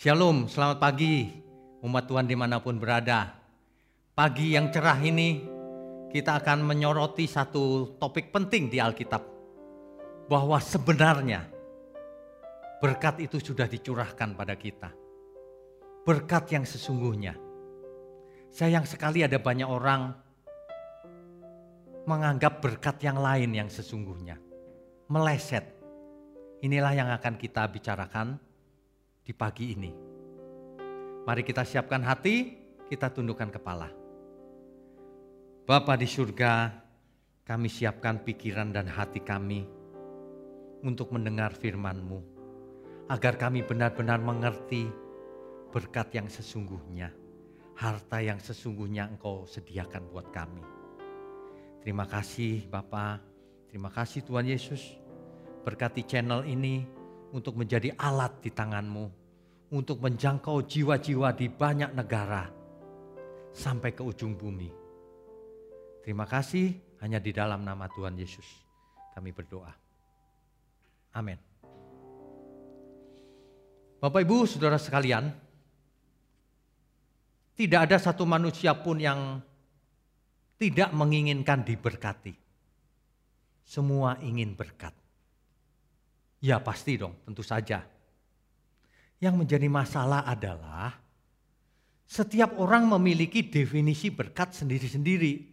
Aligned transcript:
Shalom, 0.00 0.48
selamat 0.48 0.80
pagi 0.80 1.28
umat 1.84 2.08
Tuhan 2.08 2.24
di 2.24 2.32
mana 2.32 2.56
pun 2.56 2.80
berada. 2.80 3.36
Pagi 4.16 4.56
yang 4.56 4.72
cerah 4.72 4.96
ini 4.96 5.44
kita 6.08 6.40
akan 6.40 6.64
menyoroti 6.64 7.28
satu 7.28 7.84
topik 8.00 8.32
penting 8.32 8.72
di 8.72 8.80
Alkitab. 8.80 9.20
Bahwa 10.24 10.56
sebenarnya 10.56 11.44
berkat 12.80 13.20
itu 13.28 13.44
sudah 13.44 13.68
dicurahkan 13.68 14.32
pada 14.32 14.56
kita. 14.56 14.88
Berkat 16.08 16.48
yang 16.48 16.64
sesungguhnya. 16.64 17.36
Sayang 18.48 18.88
sekali 18.88 19.20
ada 19.20 19.36
banyak 19.36 19.68
orang 19.68 20.16
menganggap 22.08 22.64
berkat 22.64 23.04
yang 23.04 23.20
lain 23.20 23.52
yang 23.52 23.68
sesungguhnya. 23.68 24.40
Meleset. 25.12 25.76
Inilah 26.64 26.96
yang 26.96 27.12
akan 27.12 27.36
kita 27.36 27.68
bicarakan 27.68 28.48
di 29.30 29.34
pagi 29.38 29.78
ini. 29.78 29.94
Mari 31.22 31.46
kita 31.46 31.62
siapkan 31.62 32.02
hati, 32.02 32.50
kita 32.90 33.14
tundukkan 33.14 33.54
kepala. 33.54 33.86
Bapa 35.62 35.94
di 35.94 36.10
surga, 36.10 36.74
kami 37.46 37.70
siapkan 37.70 38.26
pikiran 38.26 38.74
dan 38.74 38.90
hati 38.90 39.22
kami 39.22 39.62
untuk 40.82 41.14
mendengar 41.14 41.54
firman-Mu, 41.54 42.18
agar 43.06 43.38
kami 43.38 43.62
benar-benar 43.62 44.18
mengerti 44.18 44.90
berkat 45.70 46.10
yang 46.18 46.26
sesungguhnya, 46.26 47.14
harta 47.78 48.18
yang 48.18 48.42
sesungguhnya 48.42 49.14
Engkau 49.14 49.46
sediakan 49.46 50.10
buat 50.10 50.26
kami. 50.34 50.66
Terima 51.86 52.02
kasih 52.10 52.66
Bapak, 52.66 53.22
terima 53.70 53.94
kasih 53.94 54.26
Tuhan 54.26 54.50
Yesus, 54.50 54.98
berkati 55.62 56.02
channel 56.02 56.42
ini 56.50 56.82
untuk 57.30 57.54
menjadi 57.54 57.94
alat 57.94 58.42
di 58.42 58.50
tangan-Mu, 58.50 59.19
untuk 59.70 60.02
menjangkau 60.02 60.66
jiwa-jiwa 60.66 61.30
di 61.34 61.46
banyak 61.46 61.94
negara, 61.94 62.50
sampai 63.54 63.90
ke 63.94 64.02
ujung 64.02 64.34
bumi. 64.34 64.70
Terima 66.02 66.26
kasih 66.26 66.74
hanya 67.02 67.22
di 67.22 67.30
dalam 67.30 67.62
nama 67.62 67.86
Tuhan 67.90 68.18
Yesus 68.18 68.46
kami 69.14 69.30
berdoa. 69.34 69.72
Amin. 71.14 71.38
Bapak 74.00 74.24
Ibu, 74.24 74.48
Saudara 74.48 74.80
sekalian, 74.80 75.28
tidak 77.52 77.80
ada 77.84 78.00
satu 78.00 78.24
manusia 78.24 78.72
pun 78.72 78.96
yang 78.96 79.44
tidak 80.56 80.88
menginginkan 80.96 81.60
diberkati. 81.60 82.32
Semua 83.60 84.16
ingin 84.24 84.56
berkat. 84.56 84.96
Ya 86.40 86.56
pasti 86.64 86.96
dong, 86.96 87.20
tentu 87.28 87.44
saja. 87.44 87.84
Yang 89.20 89.34
menjadi 89.36 89.68
masalah 89.68 90.24
adalah 90.24 90.96
setiap 92.10 92.58
orang 92.58 92.90
memiliki 92.90 93.46
definisi 93.46 94.10
berkat 94.10 94.50
sendiri-sendiri. 94.50 95.46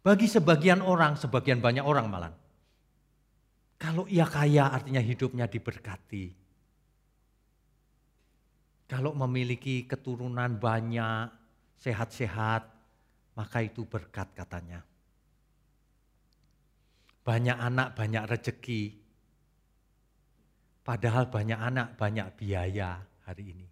Bagi 0.00 0.24
sebagian 0.24 0.80
orang, 0.80 1.20
sebagian 1.20 1.60
banyak 1.60 1.84
orang 1.84 2.06
malah. 2.08 2.32
Kalau 3.76 4.08
ia 4.08 4.24
kaya 4.24 4.72
artinya 4.72 5.04
hidupnya 5.04 5.44
diberkati. 5.44 6.32
Kalau 8.88 9.12
memiliki 9.12 9.84
keturunan 9.84 10.56
banyak, 10.56 11.28
sehat-sehat, 11.76 12.64
maka 13.36 13.58
itu 13.60 13.84
berkat 13.84 14.32
katanya. 14.32 14.80
Banyak 17.20 17.56
anak, 17.56 17.92
banyak 17.96 18.24
rezeki. 18.28 18.96
Padahal 20.80 21.28
banyak 21.28 21.60
anak, 21.60 21.88
banyak 22.00 22.26
biaya 22.34 22.98
hari 23.28 23.52
ini. 23.52 23.66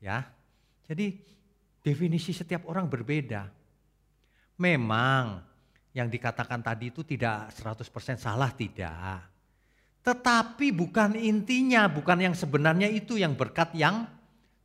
Ya. 0.00 0.24
Jadi 0.84 1.16
definisi 1.80 2.36
setiap 2.36 2.68
orang 2.68 2.90
berbeda. 2.90 3.48
Memang 4.60 5.40
yang 5.96 6.06
dikatakan 6.06 6.60
tadi 6.60 6.92
itu 6.92 7.02
tidak 7.02 7.50
100% 7.56 8.20
salah 8.20 8.52
tidak. 8.52 9.26
Tetapi 10.00 10.72
bukan 10.72 11.16
intinya, 11.16 11.84
bukan 11.90 12.30
yang 12.30 12.34
sebenarnya 12.36 12.88
itu 12.88 13.20
yang 13.20 13.36
berkat 13.36 13.76
yang 13.76 14.08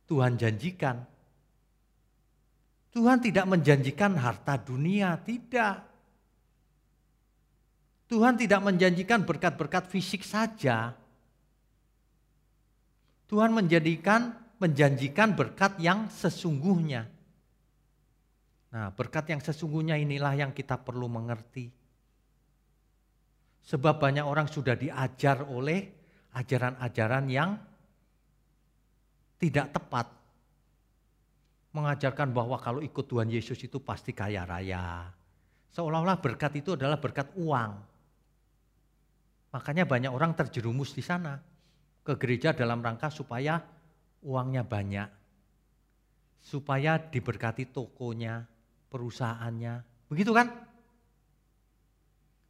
Tuhan 0.08 0.40
janjikan. 0.40 1.04
Tuhan 2.96 3.20
tidak 3.20 3.44
menjanjikan 3.44 4.16
harta 4.16 4.56
dunia, 4.56 5.20
tidak. 5.20 5.84
Tuhan 8.06 8.38
tidak 8.38 8.62
menjanjikan 8.62 9.26
berkat-berkat 9.26 9.90
fisik 9.90 10.22
saja. 10.22 10.94
Tuhan 13.26 13.50
menjadikan 13.50 14.46
menjanjikan 14.62 15.36
berkat 15.36 15.76
yang 15.82 16.08
sesungguhnya. 16.08 17.10
Nah, 18.72 18.88
berkat 18.94 19.32
yang 19.32 19.40
sesungguhnya 19.42 19.98
inilah 19.98 20.32
yang 20.38 20.52
kita 20.54 20.78
perlu 20.80 21.10
mengerti. 21.10 21.68
Sebab 23.66 23.98
banyak 23.98 24.22
orang 24.22 24.46
sudah 24.46 24.78
diajar 24.78 25.42
oleh 25.42 25.90
ajaran-ajaran 26.38 27.24
yang 27.26 27.58
tidak 29.42 29.74
tepat. 29.74 30.06
Mengajarkan 31.74 32.32
bahwa 32.32 32.56
kalau 32.62 32.80
ikut 32.80 33.04
Tuhan 33.04 33.28
Yesus 33.28 33.58
itu 33.60 33.82
pasti 33.82 34.14
kaya 34.14 34.46
raya. 34.46 35.10
Seolah-olah 35.74 36.16
berkat 36.22 36.56
itu 36.56 36.72
adalah 36.72 36.96
berkat 36.96 37.34
uang. 37.36 37.95
Makanya 39.56 39.88
banyak 39.88 40.12
orang 40.12 40.36
terjerumus 40.36 40.92
di 40.92 41.00
sana. 41.00 41.40
Ke 42.04 42.12
gereja 42.20 42.52
dalam 42.52 42.84
rangka 42.84 43.08
supaya 43.08 43.56
uangnya 44.20 44.60
banyak. 44.60 45.08
Supaya 46.44 47.00
diberkati 47.00 47.72
tokonya, 47.72 48.44
perusahaannya. 48.92 49.74
Begitu 50.12 50.36
kan? 50.36 50.52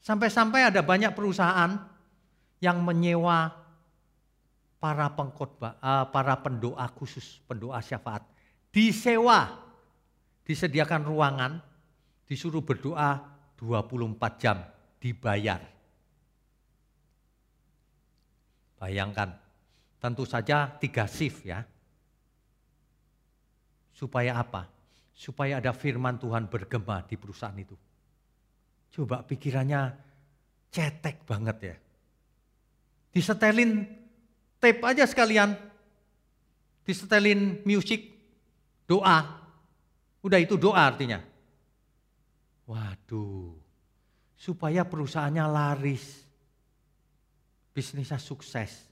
Sampai-sampai 0.03 0.67
ada 0.67 0.83
banyak 0.83 1.15
perusahaan 1.15 1.79
yang 2.59 2.83
menyewa 2.83 3.55
para 4.83 5.07
pengkhotbah, 5.15 5.79
uh, 5.79 6.05
para 6.11 6.35
pendoa 6.43 6.91
khusus, 6.91 7.39
pendoa 7.47 7.79
syafaat. 7.79 8.27
Disewa, 8.75 9.63
disediakan 10.43 11.07
ruangan, 11.07 11.53
disuruh 12.27 12.67
berdoa 12.67 13.23
24 13.55 14.43
jam, 14.43 14.59
dibayar. 14.99 15.76
Bayangkan, 18.77 19.33
tentu 19.97 20.29
saja 20.29 20.69
tiga 20.77 21.09
shift 21.09 21.49
ya. 21.49 21.65
Supaya 23.97 24.37
apa? 24.37 24.69
Supaya 25.17 25.57
ada 25.57 25.73
firman 25.73 26.21
Tuhan 26.21 26.53
bergema 26.53 27.01
di 27.09 27.17
perusahaan 27.17 27.57
itu. 27.57 27.73
Coba 28.93 29.25
pikirannya 29.25 29.97
cetek 30.69 31.25
banget 31.25 31.57
ya. 31.65 31.77
Disetelin 33.17 33.89
tape 34.61 34.85
aja 34.85 35.09
sekalian. 35.09 35.57
Disetelin 36.85 37.65
musik, 37.65 38.13
doa. 38.85 39.41
Udah 40.21 40.37
itu 40.37 40.61
doa 40.61 40.85
artinya. 40.85 41.25
Waduh, 42.69 43.57
supaya 44.37 44.85
perusahaannya 44.85 45.45
laris. 45.49 46.26
Bisnisnya 47.77 48.17
sukses. 48.17 48.89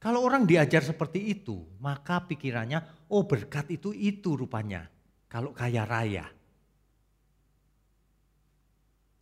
Kalau 0.00 0.24
orang 0.24 0.48
diajar 0.48 0.80
seperti 0.80 1.28
itu, 1.28 1.60
maka 1.76 2.24
pikirannya, 2.24 2.80
oh 3.12 3.28
berkat 3.28 3.68
itu 3.68 3.92
itu 3.92 4.32
rupanya. 4.32 4.88
Kalau 5.28 5.52
kaya 5.52 5.84
raya. 5.84 6.24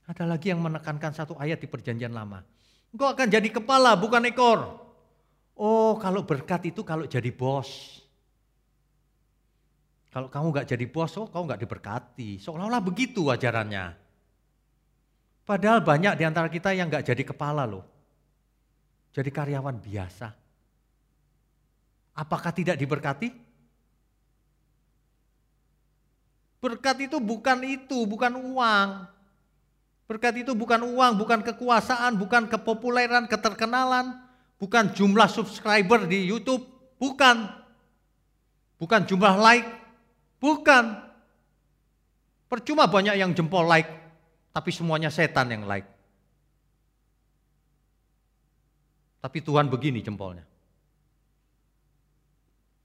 Ada 0.06 0.22
lagi 0.22 0.54
yang 0.54 0.62
menekankan 0.62 1.10
satu 1.10 1.34
ayat 1.34 1.58
di 1.58 1.66
perjanjian 1.66 2.14
lama. 2.14 2.46
Engkau 2.94 3.10
akan 3.10 3.26
jadi 3.26 3.48
kepala 3.50 3.98
bukan 3.98 4.22
ekor. 4.30 4.86
Oh 5.58 5.98
kalau 5.98 6.22
berkat 6.22 6.70
itu 6.70 6.86
kalau 6.86 7.10
jadi 7.10 7.34
bos. 7.34 7.98
Kalau 10.14 10.30
kamu 10.30 10.62
gak 10.62 10.68
jadi 10.70 10.86
bos, 10.86 11.12
oh 11.18 11.26
kamu 11.26 11.58
gak 11.58 11.62
diberkati. 11.66 12.38
Seolah-olah 12.38 12.80
begitu 12.80 13.26
ajarannya. 13.28 13.98
Padahal 15.42 15.82
banyak 15.82 16.14
di 16.16 16.24
antara 16.24 16.48
kita 16.48 16.70
yang 16.72 16.86
gak 16.86 17.10
jadi 17.10 17.20
kepala 17.26 17.66
loh. 17.66 17.95
Jadi 19.16 19.32
karyawan 19.32 19.80
biasa. 19.80 20.28
Apakah 22.12 22.52
tidak 22.52 22.76
diberkati? 22.76 23.32
Berkat 26.60 27.08
itu 27.08 27.16
bukan 27.16 27.64
itu, 27.64 28.04
bukan 28.04 28.36
uang. 28.36 28.88
Berkat 30.04 30.44
itu 30.44 30.52
bukan 30.52 30.84
uang, 30.84 31.16
bukan 31.16 31.40
kekuasaan, 31.40 32.20
bukan 32.20 32.44
kepopuleran, 32.44 33.24
keterkenalan, 33.24 34.20
bukan 34.60 34.92
jumlah 34.92 35.32
subscriber 35.32 36.04
di 36.04 36.28
YouTube, 36.28 36.68
bukan. 37.00 37.48
Bukan 38.76 39.08
jumlah 39.08 39.40
like, 39.40 39.68
bukan. 40.36 40.92
Percuma 42.52 42.84
banyak 42.84 43.16
yang 43.16 43.32
jempol 43.32 43.64
like, 43.64 43.88
tapi 44.52 44.68
semuanya 44.76 45.08
setan 45.08 45.48
yang 45.48 45.64
like. 45.64 45.95
Tapi 49.26 49.42
Tuhan 49.42 49.66
begini 49.66 50.06
jempolnya. 50.06 50.46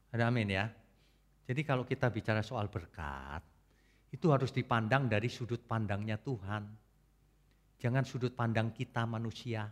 Ada 0.10 0.26
amin 0.26 0.50
ya. 0.50 0.66
Jadi 1.46 1.62
kalau 1.62 1.86
kita 1.86 2.10
bicara 2.10 2.42
soal 2.42 2.66
berkat, 2.66 3.46
itu 4.10 4.26
harus 4.34 4.50
dipandang 4.50 5.06
dari 5.06 5.30
sudut 5.30 5.62
pandangnya 5.62 6.18
Tuhan. 6.18 6.66
Jangan 7.78 8.02
sudut 8.10 8.34
pandang 8.34 8.74
kita 8.74 9.06
manusia. 9.06 9.70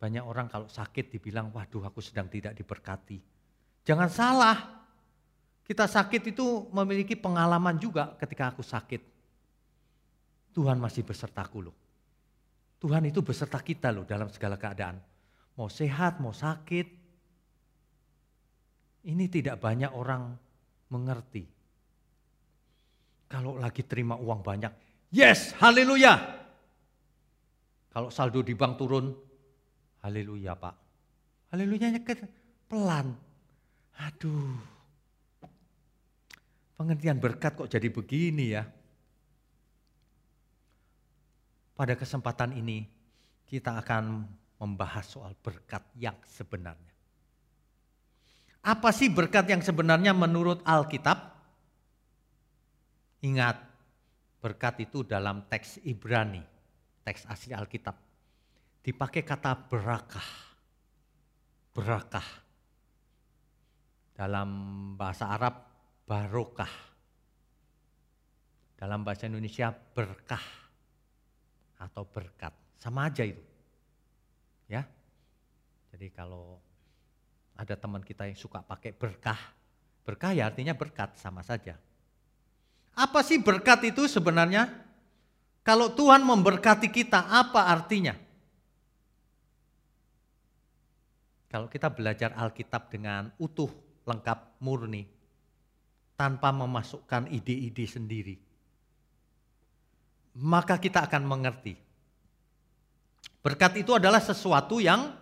Banyak 0.00 0.24
orang 0.24 0.48
kalau 0.48 0.64
sakit 0.64 1.12
dibilang, 1.12 1.52
waduh 1.52 1.84
aku 1.84 2.00
sedang 2.00 2.32
tidak 2.32 2.56
diberkati. 2.56 3.20
Jangan 3.84 4.08
salah, 4.08 4.56
kita 5.68 5.84
sakit 5.84 6.32
itu 6.32 6.72
memiliki 6.72 7.12
pengalaman 7.12 7.76
juga 7.76 8.16
ketika 8.16 8.56
aku 8.56 8.64
sakit. 8.64 9.04
Tuhan 10.56 10.80
masih 10.80 11.04
besertaku 11.04 11.60
loh. 11.60 11.76
Tuhan 12.76 13.08
itu 13.08 13.24
beserta 13.24 13.56
kita 13.60 13.88
loh 13.88 14.04
dalam 14.04 14.28
segala 14.28 14.60
keadaan. 14.60 15.00
Mau 15.56 15.72
sehat, 15.72 16.20
mau 16.20 16.36
sakit. 16.36 16.86
Ini 19.06 19.24
tidak 19.32 19.62
banyak 19.62 19.90
orang 19.96 20.36
mengerti. 20.92 21.46
Kalau 23.26 23.58
lagi 23.58 23.82
terima 23.82 24.14
uang 24.14 24.44
banyak, 24.44 24.70
yes, 25.10 25.56
haleluya. 25.58 26.14
Kalau 27.90 28.12
saldo 28.12 28.44
di 28.44 28.52
bank 28.52 28.76
turun, 28.76 29.08
haleluya 30.04 30.52
pak. 30.54 30.74
Haleluya 31.50 31.96
pelan. 32.68 33.16
Aduh, 33.96 34.60
pengertian 36.76 37.16
berkat 37.16 37.56
kok 37.56 37.72
jadi 37.72 37.88
begini 37.88 38.52
ya. 38.52 38.68
Pada 41.76 41.92
kesempatan 41.92 42.56
ini 42.56 42.88
kita 43.44 43.76
akan 43.84 44.24
membahas 44.56 45.04
soal 45.04 45.36
berkat 45.36 45.84
yang 46.00 46.16
sebenarnya. 46.24 46.96
Apa 48.64 48.90
sih 48.90 49.12
berkat 49.12 49.46
yang 49.46 49.60
sebenarnya 49.62 50.16
menurut 50.16 50.64
Alkitab? 50.64 51.36
Ingat, 53.22 53.60
berkat 54.42 54.88
itu 54.88 55.04
dalam 55.06 55.46
teks 55.46 55.84
Ibrani, 55.86 56.42
teks 57.06 57.28
asli 57.28 57.52
Alkitab. 57.52 57.94
Dipakai 58.82 59.22
kata 59.22 59.54
berakah. 59.68 60.28
Berakah 61.76 62.28
dalam 64.16 64.48
bahasa 64.96 65.28
Arab 65.28 65.54
barokah. 66.08 66.72
Dalam 68.80 69.04
bahasa 69.04 69.28
Indonesia 69.28 69.70
berkah 69.70 70.65
atau 71.76 72.04
berkat. 72.08 72.52
Sama 72.80 73.08
aja 73.08 73.24
itu. 73.24 73.42
Ya. 74.66 74.84
Jadi 75.92 76.12
kalau 76.12 76.60
ada 77.56 77.72
teman 77.72 78.04
kita 78.04 78.28
yang 78.28 78.36
suka 78.36 78.60
pakai 78.60 78.92
berkah, 78.92 79.38
berkah 80.04 80.36
ya 80.36 80.48
artinya 80.48 80.76
berkat 80.76 81.16
sama 81.16 81.40
saja. 81.40 81.80
Apa 82.96 83.20
sih 83.24 83.40
berkat 83.40 83.92
itu 83.92 84.08
sebenarnya? 84.08 84.68
Kalau 85.66 85.90
Tuhan 85.90 86.22
memberkati 86.22 86.88
kita, 86.88 87.26
apa 87.26 87.66
artinya? 87.66 88.14
Kalau 91.50 91.66
kita 91.66 91.90
belajar 91.90 92.30
Alkitab 92.36 92.92
dengan 92.92 93.34
utuh, 93.40 93.72
lengkap, 94.06 94.62
murni, 94.62 95.08
tanpa 96.14 96.54
memasukkan 96.54 97.28
ide-ide 97.34 97.84
sendiri, 97.84 98.36
maka 100.36 100.76
kita 100.76 101.08
akan 101.08 101.24
mengerti. 101.24 101.72
Berkat 103.40 103.80
itu 103.80 103.96
adalah 103.96 104.20
sesuatu 104.20 104.82
yang 104.82 105.16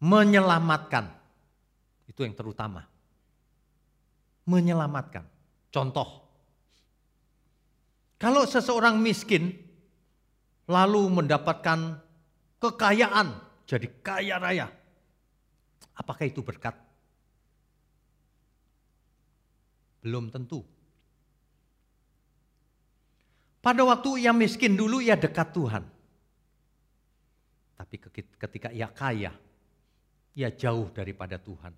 menyelamatkan. 0.00 1.12
Itu 2.08 2.24
yang 2.24 2.32
terutama. 2.32 2.88
Menyelamatkan. 4.48 5.26
Contoh, 5.68 6.22
kalau 8.16 8.46
seseorang 8.46 8.96
miskin 9.02 9.50
lalu 10.70 11.10
mendapatkan 11.10 11.98
kekayaan, 12.62 13.34
jadi 13.66 13.86
kaya 14.00 14.36
raya, 14.38 14.66
apakah 15.98 16.24
itu 16.26 16.40
berkat? 16.40 16.74
Belum 20.02 20.30
tentu. 20.30 20.71
Pada 23.62 23.86
waktu 23.86 24.26
ia 24.26 24.34
miskin 24.34 24.74
dulu 24.74 24.98
ia 24.98 25.14
dekat 25.14 25.54
Tuhan. 25.54 25.86
Tapi 27.78 27.94
ketika 28.34 28.74
ia 28.74 28.90
kaya, 28.90 29.30
ia 30.34 30.50
jauh 30.50 30.90
daripada 30.90 31.38
Tuhan. 31.38 31.70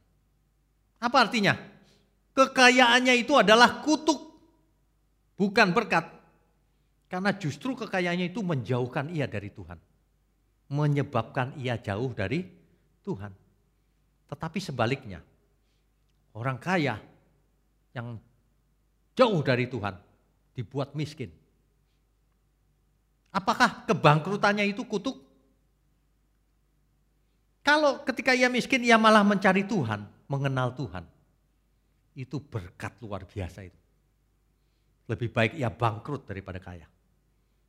Apa 1.05 1.29
artinya? 1.29 1.53
Kekayaannya 2.33 3.15
itu 3.21 3.37
adalah 3.37 3.85
kutuk, 3.85 4.17
bukan 5.37 5.77
berkat. 5.77 6.09
Karena 7.13 7.37
justru 7.37 7.77
kekayaannya 7.77 8.33
itu 8.33 8.41
menjauhkan 8.41 9.13
ia 9.13 9.29
dari 9.29 9.53
Tuhan. 9.53 9.77
Menyebabkan 10.73 11.53
ia 11.61 11.77
jauh 11.77 12.11
dari 12.17 12.49
Tuhan. 13.05 13.31
Tetapi 14.33 14.59
sebaliknya, 14.59 15.21
orang 16.33 16.57
kaya 16.57 16.97
yang 17.93 18.17
jauh 19.13 19.41
dari 19.45 19.69
Tuhan 19.69 19.95
dibuat 20.57 20.97
miskin. 20.97 21.44
Apakah 23.35 23.83
kebangkrutannya 23.91 24.63
itu 24.71 24.87
kutuk? 24.87 25.19
Kalau 27.67 28.07
ketika 28.07 28.31
ia 28.31 28.47
miskin 28.47 28.87
ia 28.87 28.95
malah 28.95 29.27
mencari 29.27 29.67
Tuhan, 29.67 30.07
mengenal 30.31 30.71
Tuhan. 30.79 31.03
Itu 32.15 32.39
berkat 32.39 32.95
luar 33.03 33.27
biasa 33.27 33.67
itu. 33.67 33.81
Lebih 35.11 35.35
baik 35.35 35.53
ia 35.59 35.67
bangkrut 35.67 36.31
daripada 36.31 36.63
kaya. 36.63 36.87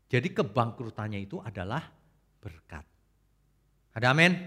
Jadi 0.05 0.29
kebangkrutannya 0.37 1.17
itu 1.17 1.41
adalah 1.41 1.81
berkat. 2.37 2.85
Ada 3.97 4.13
amin? 4.13 4.37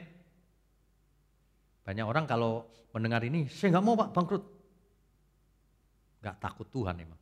Banyak 1.82 2.06
orang 2.06 2.31
kalau 2.31 2.71
mendengar 2.94 3.26
ini, 3.26 3.50
saya 3.50 3.75
nggak 3.75 3.85
mau 3.85 3.99
pak 3.99 4.14
bangkrut. 4.14 4.44
Gak 6.23 6.37
takut 6.38 6.69
Tuhan 6.71 6.94
emang. 7.03 7.19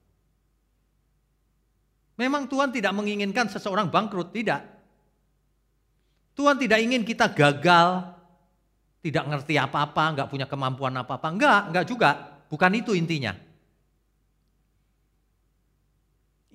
Memang 2.17 2.49
Tuhan 2.49 2.73
tidak 2.73 2.97
menginginkan 2.97 3.49
seseorang 3.53 3.93
bangkrut, 3.93 4.33
tidak. 4.33 4.65
Tuhan 6.37 6.57
tidak 6.57 6.81
ingin 6.81 7.05
kita 7.05 7.29
gagal, 7.33 8.09
tidak 9.05 9.25
ngerti 9.29 9.61
apa-apa, 9.61 10.05
nggak 10.17 10.29
punya 10.33 10.47
kemampuan 10.49 10.97
apa-apa. 10.97 11.29
Enggak, 11.29 11.61
enggak 11.73 11.87
juga. 11.89 12.11
Bukan 12.49 12.73
itu 12.77 12.97
intinya. 12.97 13.37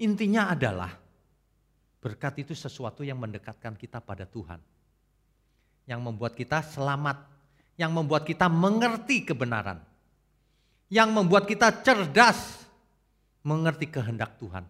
Intinya 0.02 0.50
adalah 0.50 0.90
berkat 2.02 2.42
itu 2.42 2.58
sesuatu 2.58 3.06
yang 3.06 3.22
mendekatkan 3.22 3.78
kita 3.78 4.02
pada 4.02 4.26
Tuhan. 4.26 4.58
Yang 5.86 6.02
membuat 6.02 6.34
kita 6.34 6.66
selamat, 6.66 7.22
yang 7.78 7.94
membuat 7.94 8.26
kita 8.26 8.50
mengerti 8.50 9.22
kebenaran 9.30 9.92
yang 10.92 11.16
membuat 11.16 11.48
kita 11.48 11.72
cerdas 11.82 12.68
mengerti 13.48 13.88
kehendak 13.88 14.36
Tuhan. 14.36 14.68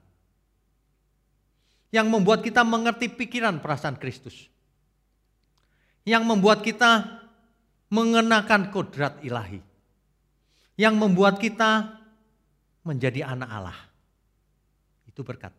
Yang 1.91 2.07
membuat 2.07 2.39
kita 2.41 2.63
mengerti 2.63 3.11
pikiran 3.11 3.59
perasaan 3.59 3.99
Kristus. 3.99 4.47
Yang 6.07 6.23
membuat 6.23 6.63
kita 6.63 7.21
mengenakan 7.91 8.71
kodrat 8.71 9.19
ilahi. 9.21 9.59
Yang 10.79 10.95
membuat 10.95 11.37
kita 11.37 11.99
menjadi 12.87 13.27
anak 13.27 13.49
Allah. 13.51 13.79
Itu 15.05 15.21
berkat. 15.21 15.51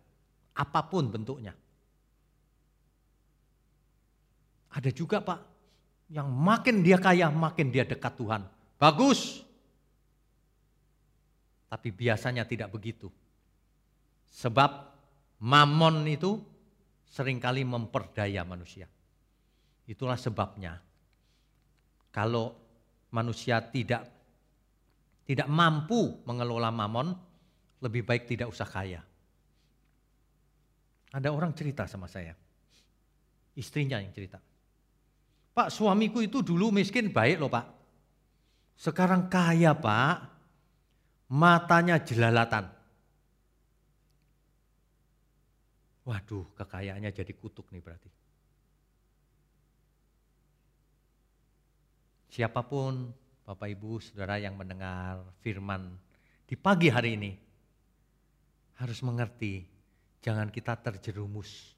Apa 0.56 0.80
pun 0.88 1.12
bentuknya. 1.12 1.52
Ada 4.72 4.88
juga 4.88 5.20
Pak, 5.20 5.40
yang 6.08 6.28
makin 6.32 6.80
dia 6.80 6.96
kaya, 6.96 7.28
makin 7.28 7.68
dia 7.68 7.84
dekat 7.84 8.16
Tuhan. 8.16 8.44
Bagus, 8.80 9.44
tapi 11.72 11.88
biasanya 11.88 12.44
tidak 12.44 12.68
begitu. 12.68 13.08
Sebab 14.32 14.91
mamon 15.42 16.06
itu 16.06 16.38
sering 17.02 17.42
kali 17.42 17.66
memperdaya 17.66 18.46
manusia. 18.46 18.86
Itulah 19.84 20.16
sebabnya 20.16 20.78
kalau 22.14 22.54
manusia 23.10 23.58
tidak 23.58 24.06
tidak 25.26 25.48
mampu 25.50 26.22
mengelola 26.26 26.70
mamon, 26.70 27.14
lebih 27.82 28.02
baik 28.06 28.26
tidak 28.30 28.50
usah 28.50 28.66
kaya. 28.66 29.00
Ada 31.12 31.28
orang 31.28 31.52
cerita 31.52 31.84
sama 31.84 32.08
saya, 32.08 32.32
istrinya 33.58 34.00
yang 34.00 34.14
cerita. 34.16 34.40
Pak 35.52 35.68
suamiku 35.68 36.24
itu 36.24 36.40
dulu 36.40 36.72
miskin 36.72 37.12
baik 37.12 37.36
loh 37.36 37.52
pak. 37.52 37.68
Sekarang 38.72 39.28
kaya 39.28 39.76
pak, 39.76 40.32
matanya 41.28 42.00
jelalatan. 42.00 42.81
Waduh, 46.02 46.50
kekayaannya 46.58 47.14
jadi 47.14 47.32
kutuk 47.38 47.70
nih 47.70 47.78
berarti. 47.78 48.10
Siapa 52.32 52.64
pun 52.64 53.12
Bapak 53.46 53.68
Ibu, 53.70 54.00
Saudara 54.02 54.40
yang 54.40 54.56
mendengar 54.56 55.20
firman 55.44 55.94
di 56.48 56.56
pagi 56.56 56.88
hari 56.88 57.14
ini 57.14 57.32
harus 58.80 58.98
mengerti 59.04 59.62
jangan 60.24 60.48
kita 60.48 60.80
terjerumus 60.80 61.76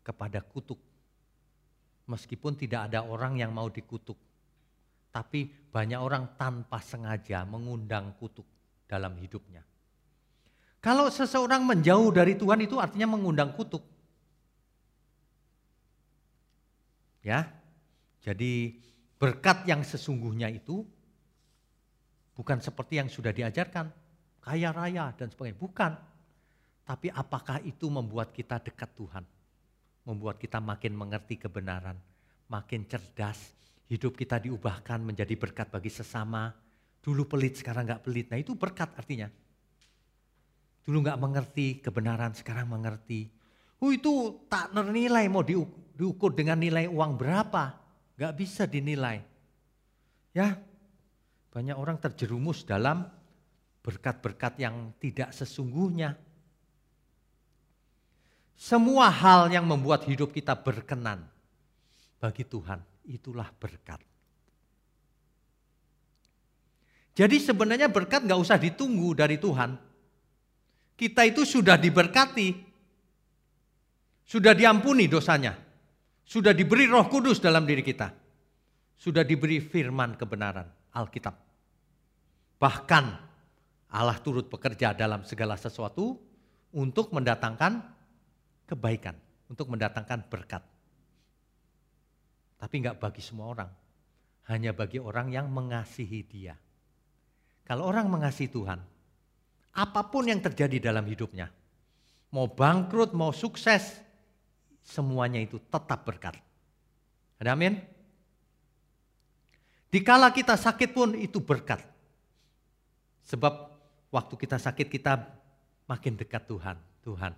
kepada 0.00 0.40
kutuk. 0.40 0.78
Meskipun 2.06 2.54
tidak 2.54 2.90
ada 2.90 3.06
orang 3.06 3.38
yang 3.38 3.54
mau 3.54 3.66
dikutuk, 3.70 4.18
tapi 5.10 5.46
banyak 5.46 6.00
orang 6.00 6.34
tanpa 6.34 6.82
sengaja 6.82 7.46
mengundang 7.46 8.14
kutuk 8.18 8.44
dalam 8.86 9.14
hidupnya. 9.16 9.62
Kalau 10.82 11.06
seseorang 11.06 11.62
menjauh 11.62 12.10
dari 12.10 12.34
Tuhan 12.34 12.58
itu 12.66 12.82
artinya 12.82 13.14
mengundang 13.14 13.54
kutuk. 13.54 13.86
Ya. 17.22 17.46
Jadi 18.18 18.82
berkat 19.14 19.62
yang 19.70 19.86
sesungguhnya 19.86 20.50
itu 20.50 20.82
bukan 22.34 22.58
seperti 22.58 22.98
yang 22.98 23.06
sudah 23.06 23.30
diajarkan, 23.30 23.94
kaya 24.42 24.74
raya 24.74 25.14
dan 25.14 25.30
sebagainya, 25.30 25.58
bukan. 25.62 25.92
Tapi 26.82 27.14
apakah 27.14 27.62
itu 27.62 27.86
membuat 27.86 28.34
kita 28.34 28.58
dekat 28.58 28.90
Tuhan? 28.98 29.22
Membuat 30.02 30.42
kita 30.42 30.58
makin 30.58 30.98
mengerti 30.98 31.38
kebenaran, 31.38 31.94
makin 32.50 32.90
cerdas, 32.90 33.54
hidup 33.86 34.18
kita 34.18 34.42
diubahkan 34.42 34.98
menjadi 34.98 35.38
berkat 35.38 35.70
bagi 35.70 35.94
sesama. 35.94 36.50
Dulu 36.98 37.22
pelit, 37.30 37.62
sekarang 37.62 37.86
nggak 37.86 38.02
pelit. 38.02 38.26
Nah 38.34 38.38
itu 38.42 38.58
berkat 38.58 38.90
artinya. 38.98 39.30
Dulu 40.82 40.98
nggak 41.06 41.20
mengerti 41.20 41.78
kebenaran, 41.78 42.34
sekarang 42.34 42.70
mengerti. 42.70 43.30
Oh 43.82 43.90
itu 43.94 44.46
tak 44.50 44.74
ternilai 44.74 45.26
mau 45.30 45.42
diukur 45.42 46.34
dengan 46.34 46.58
nilai 46.58 46.90
uang 46.90 47.18
berapa. 47.18 47.78
Nggak 48.18 48.34
bisa 48.34 48.66
dinilai. 48.66 49.22
Ya, 50.32 50.58
banyak 51.52 51.76
orang 51.76 52.00
terjerumus 52.00 52.64
dalam 52.64 53.04
berkat-berkat 53.82 54.58
yang 54.62 54.94
tidak 54.96 55.34
sesungguhnya. 55.34 56.16
Semua 58.56 59.10
hal 59.10 59.50
yang 59.50 59.66
membuat 59.66 60.06
hidup 60.06 60.30
kita 60.30 60.54
berkenan 60.54 61.26
bagi 62.22 62.46
Tuhan, 62.46 62.78
itulah 63.10 63.50
berkat. 63.58 63.98
Jadi 67.12 67.36
sebenarnya 67.42 67.92
berkat 67.92 68.24
nggak 68.24 68.40
usah 68.40 68.56
ditunggu 68.56 69.12
dari 69.12 69.36
Tuhan. 69.36 69.91
Kita 71.02 71.26
itu 71.26 71.42
sudah 71.42 71.74
diberkati, 71.74 72.54
sudah 74.22 74.54
diampuni 74.54 75.10
dosanya, 75.10 75.50
sudah 76.22 76.54
diberi 76.54 76.86
roh 76.86 77.10
kudus 77.10 77.42
dalam 77.42 77.66
diri 77.66 77.82
kita, 77.82 78.06
sudah 78.94 79.26
diberi 79.26 79.58
firman 79.58 80.14
kebenaran, 80.14 80.70
Alkitab. 80.94 81.34
Bahkan 82.54 83.04
Allah 83.90 84.14
turut 84.22 84.46
bekerja 84.46 84.94
dalam 84.94 85.26
segala 85.26 85.58
sesuatu 85.58 86.22
untuk 86.70 87.10
mendatangkan 87.10 87.82
kebaikan, 88.70 89.18
untuk 89.50 89.74
mendatangkan 89.74 90.30
berkat. 90.30 90.62
Tapi 92.62 92.74
nggak 92.78 93.02
bagi 93.02 93.18
semua 93.18 93.50
orang, 93.50 93.70
hanya 94.54 94.70
bagi 94.70 95.02
orang 95.02 95.34
yang 95.34 95.50
mengasihi 95.50 96.22
Dia. 96.30 96.54
Kalau 97.66 97.90
orang 97.90 98.06
mengasihi 98.06 98.46
Tuhan, 98.46 98.91
apa 99.72 100.00
pun 100.08 100.28
yang 100.28 100.40
terjadi 100.40 100.92
dalam 100.92 101.04
hidupnya, 101.08 101.48
mau 102.32 102.48
bangkrut, 102.48 103.16
mau 103.16 103.32
sukses, 103.32 104.00
semuanya 104.84 105.40
itu 105.40 105.56
tetap 105.58 106.04
berkat. 106.04 106.36
Ada 107.40 107.56
amin? 107.56 107.80
Dikala 109.92 110.32
kita 110.32 110.56
sakit 110.56 110.92
pun 110.92 111.12
itu 111.16 111.40
berkat. 111.40 111.84
Sebab 113.28 113.52
waktu 114.08 114.34
kita 114.36 114.56
sakit 114.56 114.88
kita 114.88 115.20
makin 115.88 116.16
dekat 116.16 116.48
Tuhan. 116.48 116.76
Tuhan, 117.02 117.32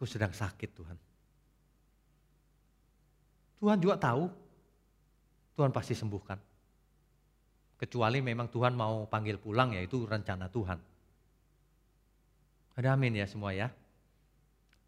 Aku 0.00 0.08
sedang 0.08 0.32
sakit 0.32 0.72
Tuhan. 0.72 0.96
Tuhan 3.60 3.76
juga 3.76 4.00
tahu. 4.00 4.32
Tuhan 5.60 5.68
pasti 5.76 5.92
sembuhkan. 5.92 6.40
Kecuali 7.76 8.24
memang 8.24 8.48
Tuhan 8.48 8.72
mau 8.72 9.04
panggil 9.04 9.36
pulang 9.36 9.76
ya 9.76 9.84
itu 9.84 10.08
rencana 10.08 10.48
Tuhan. 10.48 10.80
Ada 12.80 12.96
amin 12.96 13.20
ya 13.20 13.28
semua 13.28 13.52
ya. 13.52 13.68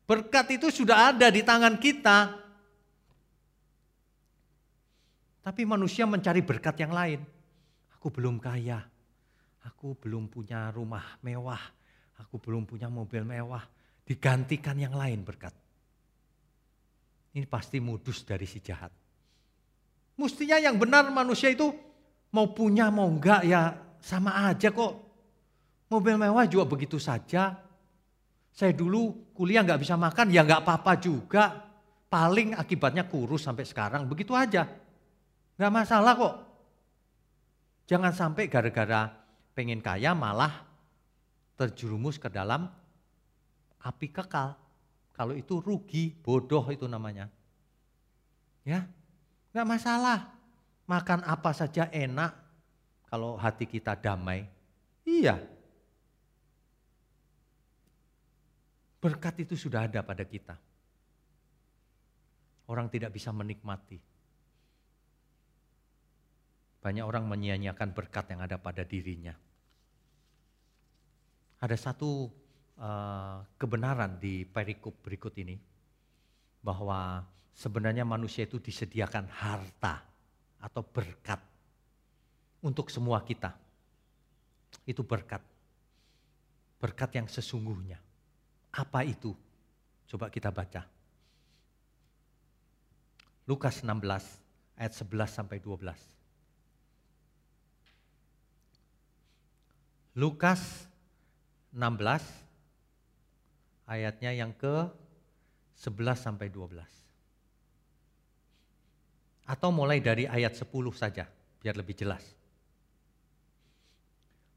Berkat 0.08 0.56
itu 0.56 0.72
sudah 0.72 1.12
ada 1.12 1.28
di 1.28 1.44
tangan 1.44 1.76
kita. 1.76 2.40
Tapi 5.44 5.62
manusia 5.68 6.08
mencari 6.08 6.40
berkat 6.40 6.80
yang 6.80 6.96
lain. 6.96 7.20
Aku 7.92 8.08
belum 8.08 8.40
kaya. 8.40 8.80
Aku 9.68 9.92
belum 10.00 10.32
punya 10.32 10.72
rumah 10.72 11.20
mewah. 11.20 11.60
Aku 12.16 12.40
belum 12.40 12.64
punya 12.64 12.88
mobil 12.88 13.28
mewah 13.28 13.60
digantikan 14.08 14.80
yang 14.80 14.96
lain 14.96 15.20
berkat. 15.20 15.52
Ini 17.36 17.44
pasti 17.44 17.76
modus 17.76 18.24
dari 18.24 18.48
si 18.48 18.64
jahat. 18.64 18.88
Mestinya 20.16 20.56
yang 20.56 20.80
benar 20.80 21.12
manusia 21.12 21.52
itu 21.52 21.68
mau 22.32 22.56
punya 22.56 22.88
mau 22.88 23.12
enggak 23.12 23.44
ya 23.44 23.76
sama 24.00 24.48
aja 24.48 24.72
kok. 24.72 24.96
Mobil 25.92 26.16
mewah 26.16 26.48
juga 26.48 26.64
begitu 26.64 26.96
saja. 26.96 27.61
Saya 28.52 28.76
dulu 28.76 29.32
kuliah 29.32 29.64
nggak 29.64 29.80
bisa 29.80 29.96
makan 29.96 30.28
ya 30.28 30.44
nggak 30.44 30.62
apa-apa 30.62 30.92
juga. 31.00 31.44
Paling 32.12 32.52
akibatnya 32.52 33.08
kurus 33.08 33.48
sampai 33.48 33.64
sekarang 33.64 34.04
begitu 34.04 34.36
aja. 34.36 34.68
Nggak 35.56 35.72
masalah 35.72 36.12
kok. 36.12 36.34
Jangan 37.88 38.12
sampai 38.12 38.52
gara-gara 38.52 39.08
pengen 39.56 39.80
kaya 39.80 40.12
malah 40.12 40.68
terjerumus 41.56 42.20
ke 42.20 42.28
dalam 42.28 42.68
api 43.80 44.08
kekal. 44.12 44.56
Kalau 45.12 45.36
itu 45.36 45.60
rugi, 45.60 46.12
bodoh 46.12 46.64
itu 46.72 46.88
namanya. 46.88 47.28
Ya, 48.64 48.88
nggak 49.52 49.68
masalah. 49.68 50.32
Makan 50.88 51.24
apa 51.24 51.56
saja 51.56 51.88
enak 51.88 52.32
kalau 53.08 53.36
hati 53.36 53.68
kita 53.68 53.96
damai. 53.96 54.48
Iya. 55.04 55.51
Berkat 59.02 59.42
itu 59.42 59.58
sudah 59.58 59.90
ada 59.90 60.06
pada 60.06 60.22
kita. 60.22 60.54
Orang 62.70 62.86
tidak 62.86 63.10
bisa 63.10 63.34
menikmati. 63.34 63.98
Banyak 66.78 67.02
orang 67.02 67.26
menyia-nyiakan 67.26 67.90
berkat 67.90 68.30
yang 68.30 68.46
ada 68.46 68.62
pada 68.62 68.86
dirinya. 68.86 69.34
Ada 71.62 71.74
satu 71.74 72.30
Eh, 72.82 73.38
kebenaran 73.62 74.18
di 74.18 74.42
perikop 74.42 75.06
berikut 75.06 75.38
ini 75.38 75.54
bahwa 76.66 77.22
sebenarnya 77.54 78.02
manusia 78.02 78.42
itu 78.42 78.58
disediakan 78.58 79.30
harta 79.30 80.02
atau 80.58 80.82
berkat 80.82 81.38
untuk 82.66 82.90
semua 82.90 83.22
kita. 83.22 83.54
Itu 84.82 85.06
berkat. 85.06 85.46
Berkat 86.82 87.10
yang 87.14 87.30
sesungguhnya. 87.30 88.02
Apa 88.72 89.04
itu? 89.04 89.36
Coba 90.08 90.32
kita 90.32 90.48
baca. 90.48 90.88
Lukas 93.44 93.84
16 93.84 93.92
ayat 94.80 94.92
11 94.96 95.28
sampai 95.28 95.58
12. 95.60 95.92
Lukas 100.16 100.60
16 101.72 102.20
ayatnya 103.88 104.30
yang 104.32 104.52
ke 104.52 104.88
11 105.80 106.20
sampai 106.20 106.48
12. 106.52 106.84
Atau 109.48 109.74
mulai 109.74 109.98
dari 109.98 110.24
ayat 110.28 110.54
10 110.54 110.68
saja, 110.94 111.26
biar 111.60 111.74
lebih 111.76 111.96
jelas. 111.98 112.22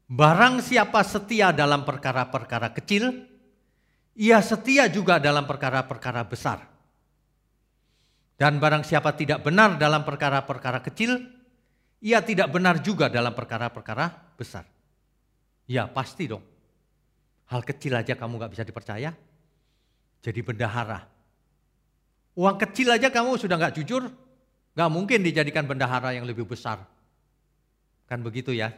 Barang 0.06 0.62
siapa 0.62 1.02
setia 1.02 1.50
dalam 1.50 1.82
perkara-perkara 1.82 2.70
kecil, 2.70 3.26
ia 4.16 4.40
setia 4.40 4.88
juga 4.88 5.20
dalam 5.20 5.44
perkara-perkara 5.44 6.24
besar. 6.24 6.64
Dan 8.36 8.60
barang 8.60 8.84
siapa 8.84 9.16
tidak 9.16 9.44
benar 9.44 9.80
dalam 9.80 10.04
perkara-perkara 10.04 10.80
kecil, 10.84 11.20
ia 12.04 12.20
tidak 12.20 12.52
benar 12.52 12.80
juga 12.84 13.08
dalam 13.08 13.32
perkara-perkara 13.32 14.36
besar. 14.36 14.64
Ya 15.68 15.88
pasti 15.88 16.28
dong. 16.28 16.44
Hal 17.48 17.62
kecil 17.64 17.96
aja 17.96 18.12
kamu 18.18 18.42
gak 18.42 18.52
bisa 18.52 18.64
dipercaya, 18.66 19.14
jadi 20.20 20.40
bendahara. 20.42 21.06
Uang 22.36 22.58
kecil 22.60 22.90
aja 22.92 23.08
kamu 23.08 23.38
sudah 23.40 23.56
gak 23.56 23.78
jujur, 23.80 24.10
gak 24.74 24.90
mungkin 24.92 25.22
dijadikan 25.22 25.64
bendahara 25.64 26.12
yang 26.12 26.26
lebih 26.26 26.44
besar. 26.44 26.82
Kan 28.10 28.20
begitu 28.20 28.52
ya, 28.52 28.74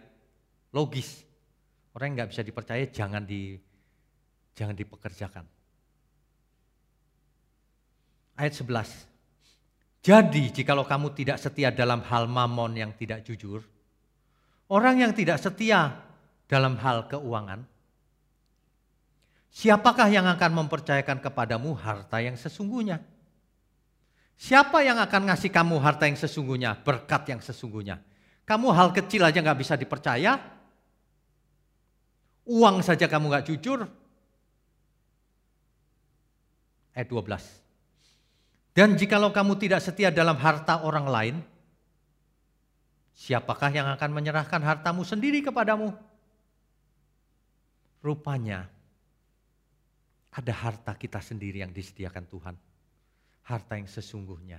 logis. 0.71 1.25
Orang 1.97 2.13
yang 2.15 2.29
gak 2.29 2.37
bisa 2.37 2.43
dipercaya 2.45 2.85
jangan 2.93 3.25
di 3.25 3.57
jangan 4.59 4.75
dipekerjakan. 4.75 5.47
Ayat 8.35 8.55
11. 8.59 9.07
Jadi 10.03 10.51
jikalau 10.51 10.83
kamu 10.83 11.15
tidak 11.15 11.39
setia 11.39 11.71
dalam 11.71 12.03
hal 12.07 12.27
mamon 12.27 12.75
yang 12.75 12.91
tidak 12.95 13.23
jujur, 13.23 13.63
orang 14.71 15.07
yang 15.07 15.13
tidak 15.15 15.39
setia 15.39 15.95
dalam 16.51 16.79
hal 16.79 17.07
keuangan, 17.11 17.67
siapakah 19.51 20.07
yang 20.11 20.27
akan 20.27 20.51
mempercayakan 20.65 21.19
kepadamu 21.19 21.75
harta 21.79 22.19
yang 22.23 22.39
sesungguhnya? 22.39 23.03
Siapa 24.39 24.87
yang 24.87 25.03
akan 25.03 25.35
ngasih 25.35 25.51
kamu 25.51 25.83
harta 25.83 26.07
yang 26.07 26.15
sesungguhnya, 26.15 26.79
berkat 26.87 27.27
yang 27.27 27.43
sesungguhnya? 27.43 27.99
Kamu 28.47 28.71
hal 28.71 28.95
kecil 28.95 29.27
aja 29.27 29.43
nggak 29.43 29.59
bisa 29.59 29.75
dipercaya, 29.75 30.39
uang 32.47 32.87
saja 32.87 33.11
kamu 33.11 33.35
nggak 33.35 33.47
jujur. 33.51 33.98
Ayat 36.99 37.15
12. 37.15 38.75
Dan 38.75 38.99
jikalau 38.99 39.31
kamu 39.31 39.55
tidak 39.55 39.79
setia 39.87 40.11
dalam 40.11 40.35
harta 40.35 40.83
orang 40.83 41.07
lain, 41.07 41.37
siapakah 43.15 43.71
yang 43.71 43.87
akan 43.95 44.11
menyerahkan 44.11 44.59
hartamu 44.59 45.07
sendiri 45.07 45.39
kepadamu? 45.39 45.95
Rupanya 48.03 48.67
ada 50.35 50.55
harta 50.55 50.99
kita 50.99 51.23
sendiri 51.23 51.63
yang 51.63 51.71
disediakan 51.71 52.27
Tuhan. 52.27 52.55
Harta 53.47 53.79
yang 53.79 53.87
sesungguhnya. 53.87 54.59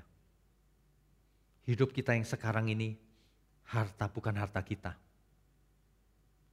Hidup 1.68 1.92
kita 1.92 2.16
yang 2.16 2.24
sekarang 2.24 2.72
ini, 2.72 2.96
harta 3.68 4.08
bukan 4.08 4.40
harta 4.40 4.64
kita. 4.64 4.96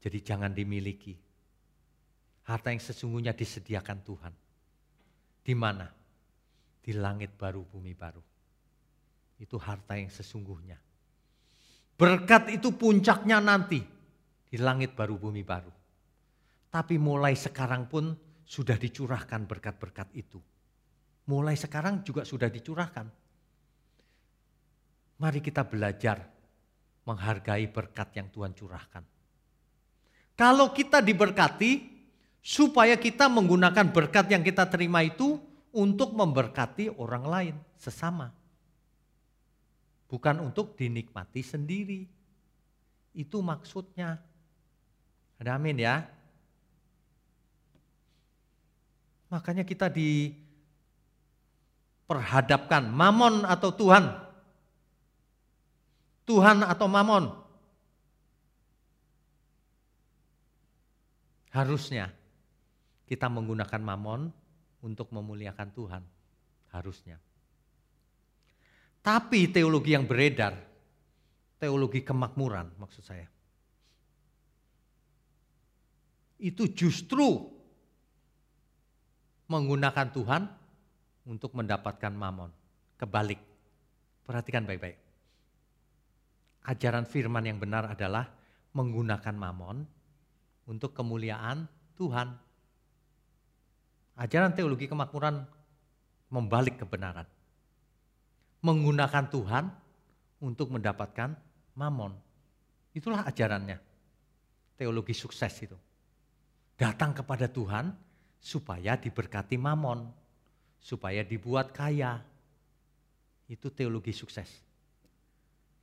Jadi 0.02 0.18
jangan 0.18 0.50
dimiliki. 0.50 1.14
Harta 2.46 2.74
yang 2.74 2.82
sesungguhnya 2.82 3.34
disediakan 3.34 4.02
Tuhan. 4.02 4.45
Di 5.46 5.54
mana? 5.54 5.86
di 6.86 6.94
langit 6.94 7.34
baru, 7.34 7.66
bumi 7.66 7.98
baru. 7.98 8.22
Itu 9.42 9.58
harta 9.58 9.98
yang 9.98 10.06
sesungguhnya. 10.06 10.78
Berkat 11.98 12.54
itu 12.54 12.78
puncaknya 12.78 13.42
nanti 13.42 13.82
di 14.46 14.56
langit 14.62 14.94
baru, 14.94 15.18
bumi 15.18 15.42
baru. 15.42 15.74
Tapi 16.70 16.94
mulai 17.02 17.34
sekarang 17.34 17.90
pun 17.90 18.14
sudah 18.46 18.78
dicurahkan 18.78 19.50
berkat-berkat 19.50 20.14
itu. 20.14 20.38
Mulai 21.26 21.58
sekarang 21.58 22.06
juga 22.06 22.22
sudah 22.22 22.46
dicurahkan. 22.46 23.10
Mari 25.18 25.40
kita 25.42 25.66
belajar 25.66 26.22
menghargai 27.02 27.66
berkat 27.66 28.14
yang 28.14 28.30
Tuhan 28.30 28.54
curahkan. 28.54 29.02
Kalau 30.38 30.70
kita 30.70 31.02
diberkati, 31.02 31.95
supaya 32.46 32.94
kita 32.94 33.26
menggunakan 33.26 33.90
berkat 33.90 34.30
yang 34.30 34.46
kita 34.46 34.70
terima 34.70 35.02
itu 35.02 35.42
untuk 35.74 36.14
memberkati 36.14 36.94
orang 36.94 37.26
lain 37.26 37.58
sesama. 37.74 38.30
Bukan 40.06 40.38
untuk 40.38 40.78
dinikmati 40.78 41.42
sendiri. 41.42 42.06
Itu 43.10 43.42
maksudnya. 43.42 44.22
Ada 45.42 45.58
amin 45.58 45.82
ya. 45.82 46.06
Makanya 49.26 49.66
kita 49.66 49.90
diperhadapkan 49.90 52.86
mamon 52.86 53.42
atau 53.42 53.74
Tuhan. 53.74 54.06
Tuhan 56.30 56.62
atau 56.62 56.86
mamon. 56.86 57.26
Harusnya 61.50 62.14
kita 63.06 63.30
menggunakan 63.30 63.80
mamon 63.80 64.28
untuk 64.82 65.14
memuliakan 65.14 65.70
Tuhan. 65.72 66.02
Harusnya. 66.74 67.16
Tapi 69.00 69.48
teologi 69.48 69.94
yang 69.94 70.04
beredar, 70.04 70.58
teologi 71.62 72.02
kemakmuran 72.02 72.74
maksud 72.76 73.06
saya. 73.06 73.30
Itu 76.36 76.68
justru 76.74 77.56
menggunakan 79.46 80.10
Tuhan 80.10 80.42
untuk 81.30 81.54
mendapatkan 81.54 82.12
mamon. 82.12 82.50
Kebalik. 82.98 83.40
Perhatikan 84.26 84.66
baik-baik. 84.66 84.98
Ajaran 86.66 87.06
firman 87.06 87.46
yang 87.46 87.62
benar 87.62 87.86
adalah 87.94 88.26
menggunakan 88.74 89.34
mamon 89.38 89.86
untuk 90.66 90.90
kemuliaan 90.92 91.70
Tuhan. 91.94 92.45
Ajaran 94.16 94.56
teologi 94.56 94.88
kemakmuran 94.88 95.44
membalik 96.32 96.80
kebenaran. 96.80 97.28
Menggunakan 98.64 99.28
Tuhan 99.28 99.64
untuk 100.40 100.72
mendapatkan 100.72 101.36
mamon. 101.76 102.16
Itulah 102.96 103.28
ajarannya. 103.28 103.76
Teologi 104.80 105.12
sukses 105.12 105.52
itu. 105.60 105.76
Datang 106.80 107.12
kepada 107.12 107.44
Tuhan 107.44 107.92
supaya 108.40 108.96
diberkati 108.96 109.60
mamon. 109.60 110.08
Supaya 110.80 111.20
dibuat 111.20 111.76
kaya. 111.76 112.16
Itu 113.52 113.68
teologi 113.68 114.16
sukses. 114.16 114.48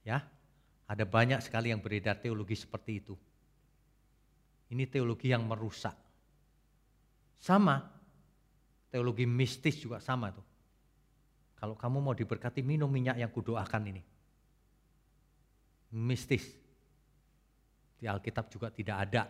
Ya, 0.01 0.25
ada 0.89 1.05
banyak 1.05 1.39
sekali 1.39 1.69
yang 1.69 1.79
beredar 1.79 2.17
teologi 2.17 2.57
seperti 2.57 2.97
itu. 2.97 3.15
Ini 4.73 4.89
teologi 4.89 5.29
yang 5.29 5.45
merusak. 5.45 5.93
Sama, 7.37 7.92
teologi 8.93 9.25
mistis 9.25 9.81
juga 9.81 9.97
sama 9.97 10.29
tuh. 10.29 10.45
Kalau 11.57 11.73
kamu 11.73 11.97
mau 11.97 12.13
diberkati 12.13 12.61
minum 12.61 12.85
minyak 12.85 13.17
yang 13.17 13.33
kudoakan 13.33 13.89
ini. 13.89 14.01
Mistis. 15.97 16.45
Di 17.97 18.05
Alkitab 18.05 18.53
juga 18.53 18.69
tidak 18.69 18.97
ada. 19.09 19.25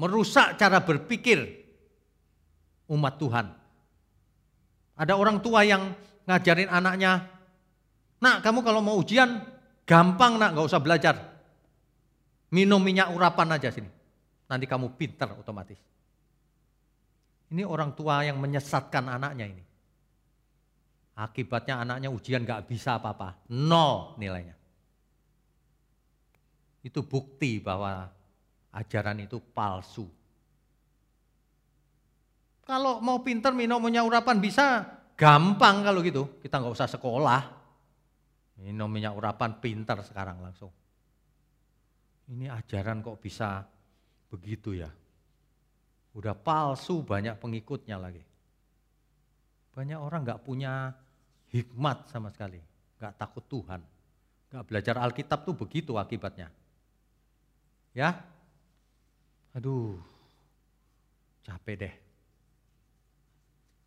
Merusak 0.00 0.56
cara 0.56 0.80
berpikir 0.80 1.44
umat 2.88 3.20
Tuhan. 3.20 3.46
Ada 4.96 5.12
orang 5.20 5.44
tua 5.44 5.60
yang 5.60 5.92
ngajarin 6.24 6.72
anaknya, 6.72 7.28
nak 8.24 8.40
kamu 8.40 8.64
kalau 8.64 8.80
mau 8.80 8.96
ujian 8.96 9.44
gampang 9.84 10.40
nak 10.40 10.56
gak 10.56 10.68
usah 10.72 10.80
belajar. 10.80 11.16
Minum 12.54 12.80
minyak 12.80 13.12
urapan 13.12 13.52
aja 13.52 13.68
sini. 13.68 13.90
Nanti 14.48 14.64
kamu 14.64 14.96
pinter 14.96 15.28
otomatis. 15.36 15.89
Ini 17.50 17.66
orang 17.66 17.98
tua 17.98 18.22
yang 18.22 18.38
menyesatkan 18.38 19.10
anaknya 19.10 19.46
ini. 19.50 19.64
Akibatnya 21.18 21.82
anaknya 21.82 22.08
ujian 22.08 22.46
gak 22.46 22.70
bisa 22.70 22.96
apa-apa. 22.96 23.42
Nol 23.50 24.16
nilainya. 24.16 24.54
Itu 26.80 27.04
bukti 27.04 27.60
bahwa 27.60 28.08
ajaran 28.72 29.20
itu 29.20 29.42
palsu. 29.42 30.06
Kalau 32.64 33.02
mau 33.02 33.18
pinter 33.20 33.50
minum 33.50 33.82
minyak 33.82 34.06
urapan 34.06 34.38
bisa, 34.38 34.86
gampang 35.18 35.82
kalau 35.82 36.00
gitu. 36.00 36.38
Kita 36.38 36.62
nggak 36.62 36.74
usah 36.78 36.88
sekolah. 36.88 37.42
Minum 38.62 38.86
minyak 38.86 39.12
urapan 39.12 39.58
pinter 39.58 39.98
sekarang 40.06 40.38
langsung. 40.38 40.70
Ini 42.30 42.46
ajaran 42.46 43.02
kok 43.02 43.18
bisa 43.18 43.66
begitu 44.30 44.78
ya. 44.78 44.88
Udah 46.14 46.34
palsu 46.34 47.02
banyak 47.06 47.38
pengikutnya 47.38 47.94
lagi. 47.94 48.22
Banyak 49.74 49.98
orang 49.98 50.26
nggak 50.26 50.42
punya 50.42 50.90
hikmat 51.54 52.10
sama 52.10 52.30
sekali. 52.34 52.58
nggak 53.00 53.16
takut 53.16 53.44
Tuhan. 53.48 53.80
nggak 54.50 54.64
belajar 54.66 54.98
Alkitab 54.98 55.46
tuh 55.46 55.54
begitu 55.54 55.94
akibatnya. 55.94 56.50
Ya, 57.94 58.18
aduh, 59.54 59.94
capek 61.46 61.76
deh. 61.86 61.94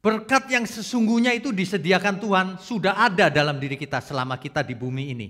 Berkat 0.03 0.51
yang 0.51 0.67
sesungguhnya 0.67 1.31
itu 1.31 1.55
disediakan 1.55 2.19
Tuhan 2.19 2.47
sudah 2.59 2.99
ada 2.99 3.31
dalam 3.31 3.55
diri 3.55 3.79
kita 3.79 4.03
selama 4.03 4.35
kita 4.35 4.59
di 4.59 4.75
bumi 4.75 5.15
ini. 5.15 5.27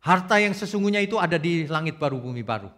Harta 0.00 0.40
yang 0.40 0.56
sesungguhnya 0.56 1.04
itu 1.04 1.20
ada 1.20 1.36
di 1.36 1.68
langit 1.68 2.00
baru, 2.00 2.16
bumi 2.16 2.40
baru. 2.40 2.72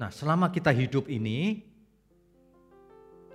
Nah, 0.00 0.08
selama 0.08 0.48
kita 0.48 0.72
hidup 0.72 1.12
ini, 1.12 1.60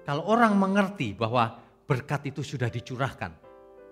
kalau 0.02 0.26
orang 0.26 0.58
mengerti 0.58 1.14
bahwa 1.14 1.62
berkat 1.86 2.34
itu 2.34 2.42
sudah 2.42 2.74
dicurahkan, 2.74 3.30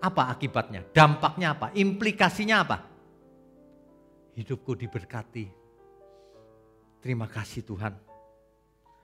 apa 0.01 0.23
akibatnya? 0.33 0.81
Dampaknya 0.89 1.53
apa? 1.53 1.69
Implikasinya 1.77 2.65
apa? 2.65 2.77
Hidupku 4.33 4.73
diberkati. 4.73 5.45
Terima 6.97 7.29
kasih 7.29 7.61
Tuhan. 7.61 7.93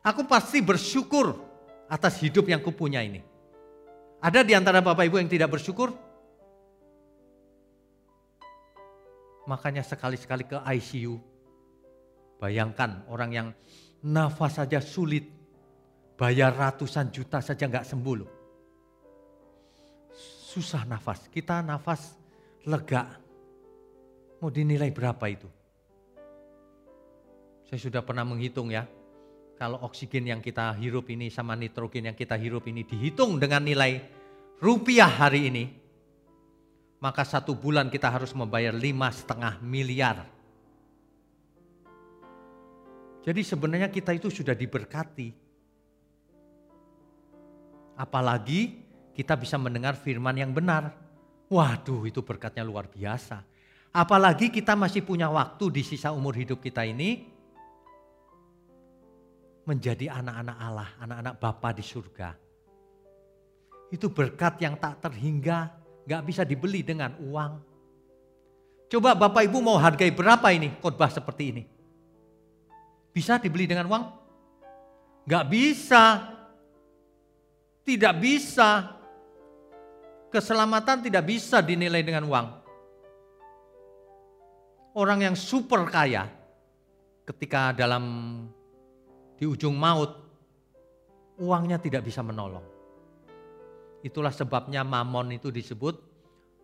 Aku 0.02 0.26
pasti 0.26 0.66
bersyukur 0.66 1.38
atas 1.86 2.18
hidup 2.26 2.50
yang 2.50 2.66
kupunya 2.66 3.06
ini. 3.06 3.22
Ada 4.18 4.42
di 4.42 4.58
antara 4.58 4.82
Bapak 4.82 5.06
Ibu 5.06 5.22
yang 5.22 5.30
tidak 5.30 5.54
bersyukur? 5.54 5.94
Makanya 9.46 9.86
sekali-sekali 9.86 10.50
ke 10.50 10.58
ICU, 10.58 11.22
Bayangkan 12.40 13.04
orang 13.12 13.32
yang 13.36 13.48
nafas 14.00 14.64
saja 14.64 14.80
sulit, 14.80 15.28
bayar 16.16 16.56
ratusan 16.56 17.12
juta 17.12 17.44
saja 17.44 17.68
nggak 17.68 17.88
sembuh 17.88 18.16
loh. 18.16 18.32
susah 20.50 20.82
nafas. 20.90 21.30
Kita 21.30 21.62
nafas 21.62 22.18
lega. 22.66 23.06
Mau 24.42 24.50
dinilai 24.50 24.90
berapa 24.90 25.22
itu? 25.30 25.46
Saya 27.70 27.78
sudah 27.78 28.02
pernah 28.02 28.26
menghitung 28.26 28.74
ya. 28.74 28.82
Kalau 29.62 29.78
oksigen 29.86 30.26
yang 30.26 30.42
kita 30.42 30.74
hirup 30.80 31.06
ini 31.14 31.30
sama 31.30 31.54
nitrogen 31.54 32.10
yang 32.10 32.18
kita 32.18 32.34
hirup 32.34 32.66
ini 32.66 32.82
dihitung 32.82 33.38
dengan 33.38 33.62
nilai 33.62 34.02
rupiah 34.58 35.12
hari 35.12 35.54
ini. 35.54 35.66
Maka 36.98 37.22
satu 37.22 37.54
bulan 37.54 37.94
kita 37.94 38.10
harus 38.10 38.34
membayar 38.34 38.74
lima 38.74 39.14
setengah 39.14 39.62
miliar. 39.62 40.39
Jadi 43.30 43.46
sebenarnya 43.46 43.94
kita 43.94 44.10
itu 44.18 44.34
sudah 44.34 44.58
diberkati. 44.58 45.30
Apalagi 47.94 48.82
kita 49.14 49.38
bisa 49.38 49.54
mendengar 49.62 49.94
firman 49.94 50.34
yang 50.34 50.50
benar. 50.50 50.98
Waduh 51.46 52.10
itu 52.10 52.26
berkatnya 52.26 52.66
luar 52.66 52.90
biasa. 52.90 53.46
Apalagi 53.94 54.50
kita 54.50 54.74
masih 54.74 55.06
punya 55.06 55.30
waktu 55.30 55.62
di 55.70 55.86
sisa 55.86 56.10
umur 56.10 56.34
hidup 56.34 56.58
kita 56.58 56.82
ini 56.90 57.30
menjadi 59.62 60.10
anak-anak 60.10 60.58
Allah, 60.58 60.90
anak-anak 60.98 61.34
Bapa 61.38 61.70
di 61.78 61.86
surga. 61.86 62.34
Itu 63.94 64.10
berkat 64.10 64.58
yang 64.58 64.74
tak 64.82 65.06
terhingga, 65.06 65.70
gak 66.10 66.26
bisa 66.26 66.42
dibeli 66.42 66.82
dengan 66.82 67.14
uang. 67.22 67.62
Coba 68.90 69.14
Bapak 69.14 69.46
Ibu 69.46 69.62
mau 69.62 69.78
hargai 69.78 70.10
berapa 70.10 70.50
ini 70.50 70.82
khotbah 70.82 71.14
seperti 71.14 71.46
ini? 71.54 71.64
Bisa 73.10 73.42
dibeli 73.42 73.66
dengan 73.66 73.90
uang? 73.90 74.04
Gak 75.26 75.46
bisa. 75.50 76.04
Tidak 77.84 78.16
bisa. 78.22 79.00
Keselamatan 80.30 81.06
tidak 81.10 81.26
bisa 81.26 81.62
dinilai 81.66 82.06
dengan 82.06 82.26
uang. 82.30 82.48
Orang 84.94 85.26
yang 85.26 85.34
super 85.34 85.86
kaya 85.90 86.30
ketika 87.26 87.74
dalam 87.74 88.06
di 89.38 89.46
ujung 89.46 89.78
maut 89.78 90.12
uangnya 91.40 91.80
tidak 91.80 92.06
bisa 92.06 92.20
menolong. 92.26 92.66
Itulah 94.04 94.32
sebabnya 94.32 94.84
mamon 94.84 95.38
itu 95.38 95.50
disebut 95.50 95.96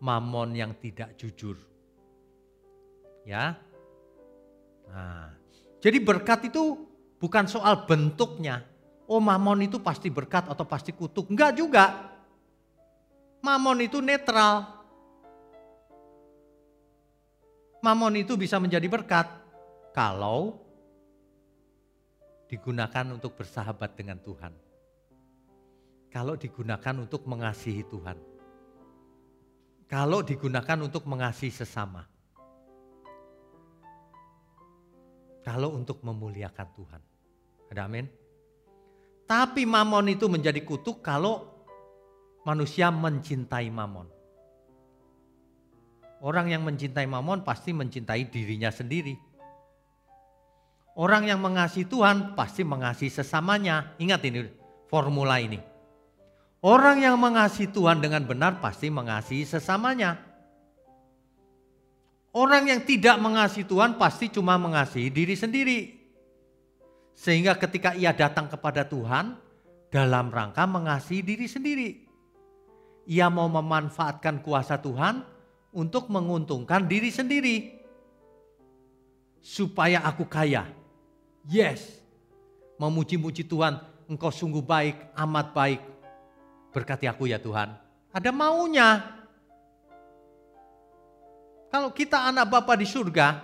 mamon 0.00 0.52
yang 0.52 0.76
tidak 0.76 1.16
jujur. 1.16 1.56
Ya. 3.24 3.56
Nah, 4.86 5.32
jadi 5.86 6.02
berkat 6.02 6.50
itu 6.50 6.82
bukan 7.22 7.46
soal 7.46 7.86
bentuknya. 7.86 8.66
Oh 9.06 9.22
mamon 9.22 9.70
itu 9.70 9.78
pasti 9.78 10.10
berkat 10.10 10.50
atau 10.50 10.66
pasti 10.66 10.90
kutuk. 10.90 11.30
Enggak 11.30 11.54
juga. 11.54 12.10
Mamon 13.38 13.86
itu 13.86 14.02
netral. 14.02 14.66
Mamon 17.78 18.18
itu 18.18 18.34
bisa 18.34 18.58
menjadi 18.58 18.90
berkat 18.90 19.30
kalau 19.94 20.58
digunakan 22.50 23.06
untuk 23.14 23.38
bersahabat 23.38 23.94
dengan 23.94 24.18
Tuhan. 24.18 24.50
Kalau 26.10 26.34
digunakan 26.34 26.98
untuk 26.98 27.30
mengasihi 27.30 27.86
Tuhan. 27.86 28.18
Kalau 29.86 30.26
digunakan 30.26 30.82
untuk 30.82 31.06
mengasihi 31.06 31.54
sesama. 31.54 32.15
Kalau 35.46 35.78
untuk 35.78 36.02
memuliakan 36.02 36.68
Tuhan. 36.74 37.00
Ada 37.70 37.86
amin? 37.86 38.10
Tapi 39.30 39.62
mamon 39.62 40.10
itu 40.10 40.26
menjadi 40.26 40.58
kutuk 40.66 41.06
kalau 41.06 41.46
manusia 42.42 42.90
mencintai 42.90 43.70
mamon. 43.70 44.10
Orang 46.18 46.50
yang 46.50 46.66
mencintai 46.66 47.06
mamon 47.06 47.46
pasti 47.46 47.70
mencintai 47.70 48.26
dirinya 48.26 48.74
sendiri. 48.74 49.14
Orang 50.98 51.30
yang 51.30 51.38
mengasihi 51.38 51.86
Tuhan 51.86 52.34
pasti 52.34 52.66
mengasihi 52.66 53.12
sesamanya. 53.12 53.94
Ingat 54.02 54.26
ini 54.26 54.50
formula 54.90 55.38
ini. 55.38 55.62
Orang 56.64 57.04
yang 57.04 57.20
mengasihi 57.22 57.70
Tuhan 57.70 58.02
dengan 58.02 58.26
benar 58.26 58.58
pasti 58.58 58.90
mengasihi 58.90 59.46
sesamanya. 59.46 60.18
Orang 62.36 62.68
yang 62.68 62.84
tidak 62.84 63.16
mengasihi 63.16 63.64
Tuhan 63.64 63.96
pasti 63.96 64.28
cuma 64.28 64.60
mengasihi 64.60 65.08
diri 65.08 65.32
sendiri. 65.32 65.96
Sehingga 67.16 67.56
ketika 67.56 67.96
ia 67.96 68.12
datang 68.12 68.44
kepada 68.44 68.84
Tuhan 68.84 69.40
dalam 69.88 70.28
rangka 70.28 70.68
mengasihi 70.68 71.24
diri 71.24 71.48
sendiri 71.48 72.06
ia 73.06 73.30
mau 73.30 73.46
memanfaatkan 73.46 74.42
kuasa 74.42 74.82
Tuhan 74.82 75.22
untuk 75.70 76.10
menguntungkan 76.10 76.84
diri 76.90 77.14
sendiri. 77.14 77.56
Supaya 79.38 80.02
aku 80.02 80.26
kaya. 80.26 80.66
Yes. 81.46 82.02
Memuji-muji 82.82 83.46
Tuhan, 83.46 83.78
engkau 84.10 84.34
sungguh 84.34 84.60
baik, 84.60 85.14
amat 85.14 85.54
baik. 85.54 85.80
Berkati 86.74 87.06
aku 87.06 87.30
ya 87.30 87.38
Tuhan. 87.38 87.78
Ada 88.10 88.34
maunya. 88.34 89.15
Kalau 91.70 91.90
kita 91.90 92.30
anak 92.30 92.46
Bapa 92.46 92.78
di 92.78 92.86
surga, 92.86 93.42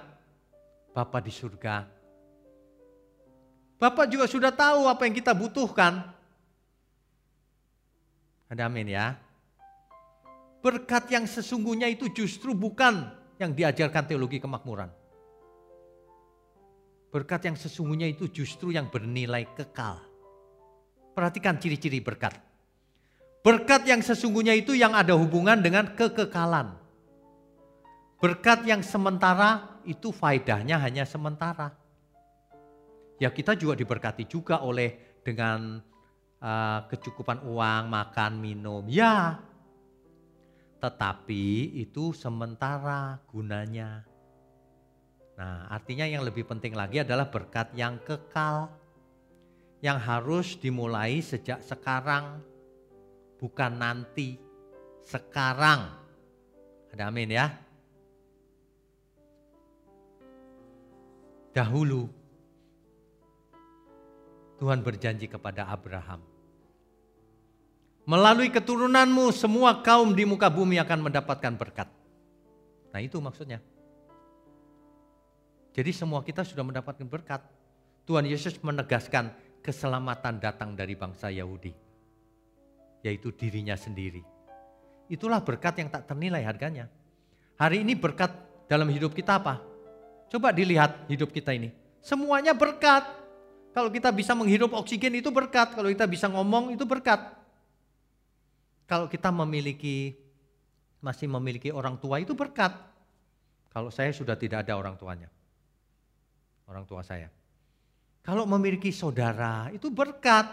Bapa 0.93 1.19
di 1.25 1.33
surga. 1.33 1.89
Bapak 3.81 4.07
juga 4.07 4.31
sudah 4.31 4.55
tahu 4.55 4.87
apa 4.87 5.03
yang 5.09 5.15
kita 5.17 5.35
butuhkan. 5.35 6.07
Ada 8.47 8.69
amin 8.69 8.95
ya. 8.95 9.17
Berkat 10.63 11.11
yang 11.11 11.27
sesungguhnya 11.27 11.91
itu 11.91 12.07
justru 12.15 12.55
bukan 12.55 13.11
yang 13.43 13.51
diajarkan 13.51 14.07
teologi 14.07 14.39
kemakmuran. 14.39 14.87
Berkat 17.11 17.51
yang 17.51 17.57
sesungguhnya 17.59 18.07
itu 18.07 18.31
justru 18.31 18.71
yang 18.71 18.87
bernilai 18.87 19.51
kekal. 19.59 19.99
Perhatikan 21.13 21.59
ciri-ciri 21.59 21.99
berkat. 21.99 22.39
Berkat 23.43 23.83
yang 23.91 23.99
sesungguhnya 23.99 24.55
itu 24.55 24.79
yang 24.79 24.95
ada 24.95 25.19
hubungan 25.19 25.59
dengan 25.59 25.99
kekekalan. 25.99 26.82
Berkat 28.23 28.63
yang 28.63 28.87
sementara 28.87 29.83
itu 29.83 30.15
faedahnya 30.15 30.79
hanya 30.79 31.03
sementara. 31.03 31.75
Ya 33.19 33.35
kita 33.35 33.59
juga 33.59 33.75
diberkati 33.75 34.31
juga 34.31 34.63
oleh 34.63 35.19
dengan 35.27 35.83
uh, 36.39 36.81
kecukupan 36.87 37.43
uang, 37.43 37.91
makan, 37.91 38.39
minum. 38.39 38.87
Ya 38.87 39.43
tetapi 40.83 41.79
itu 41.79 42.11
sementara 42.11 43.23
gunanya. 43.31 44.03
Nah, 45.39 45.71
artinya 45.71 46.03
yang 46.11 46.27
lebih 46.27 46.43
penting 46.43 46.75
lagi 46.75 46.99
adalah 46.99 47.31
berkat 47.31 47.71
yang 47.79 48.03
kekal 48.03 48.67
yang 49.79 50.03
harus 50.03 50.59
dimulai 50.59 51.23
sejak 51.23 51.63
sekarang, 51.63 52.43
bukan 53.39 53.79
nanti, 53.79 54.43
sekarang. 55.07 55.87
Ada 56.91 57.15
amin 57.15 57.31
ya. 57.31 57.47
Dahulu 61.53 62.09
Tuhan 64.57 64.81
berjanji 64.81 65.27
kepada 65.29 65.69
Abraham, 65.69 66.23
Melalui 68.03 68.51
keturunanmu 68.51 69.31
semua 69.31 69.79
kaum 69.79 70.11
di 70.11 70.27
muka 70.27 70.51
bumi 70.51 70.83
akan 70.83 71.07
mendapatkan 71.07 71.55
berkat. 71.55 71.87
Nah 72.91 72.99
itu 72.99 73.23
maksudnya. 73.23 73.63
Jadi 75.71 75.91
semua 75.95 76.27
kita 76.27 76.43
sudah 76.43 76.67
mendapatkan 76.67 77.07
berkat. 77.07 77.47
Tuhan 78.03 78.27
Yesus 78.27 78.59
menegaskan 78.59 79.31
keselamatan 79.63 80.43
datang 80.43 80.75
dari 80.75 80.99
bangsa 80.99 81.31
Yahudi. 81.31 81.71
Yaitu 83.07 83.31
dirinya 83.31 83.79
sendiri. 83.79 84.27
Itulah 85.07 85.39
berkat 85.39 85.79
yang 85.79 85.87
tak 85.87 86.11
ternilai 86.11 86.43
harganya. 86.43 86.91
Hari 87.55 87.87
ini 87.87 87.95
berkat 87.95 88.35
dalam 88.67 88.91
hidup 88.91 89.15
kita 89.15 89.39
apa? 89.39 89.63
Coba 90.33 90.49
dilihat 90.49 91.13
hidup 91.13 91.29
kita 91.29 91.53
ini. 91.53 91.69
Semuanya 92.01 92.57
berkat. 92.57 93.05
Kalau 93.77 93.93
kita 93.93 94.09
bisa 94.09 94.33
menghirup 94.33 94.73
oksigen 94.73 95.13
itu 95.21 95.29
berkat. 95.29 95.77
Kalau 95.77 95.93
kita 95.93 96.09
bisa 96.09 96.25
ngomong 96.33 96.73
itu 96.73 96.89
berkat. 96.89 97.21
Kalau 98.89 99.13
kita 99.13 99.29
memiliki 99.29 100.17
masih 101.05 101.29
memiliki 101.29 101.69
orang 101.69 102.01
tua 102.01 102.17
itu 102.17 102.33
berkat. 102.33 102.73
Kalau 103.69 103.93
saya 103.93 104.09
sudah 104.09 104.33
tidak 104.33 104.65
ada 104.65 104.73
orang 104.81 104.97
tuanya. 104.97 105.29
Orang 106.65 106.89
tua 106.89 107.05
saya. 107.05 107.29
Kalau 108.25 108.49
memiliki 108.49 108.89
saudara 108.89 109.69
itu 109.69 109.93
berkat. 109.93 110.49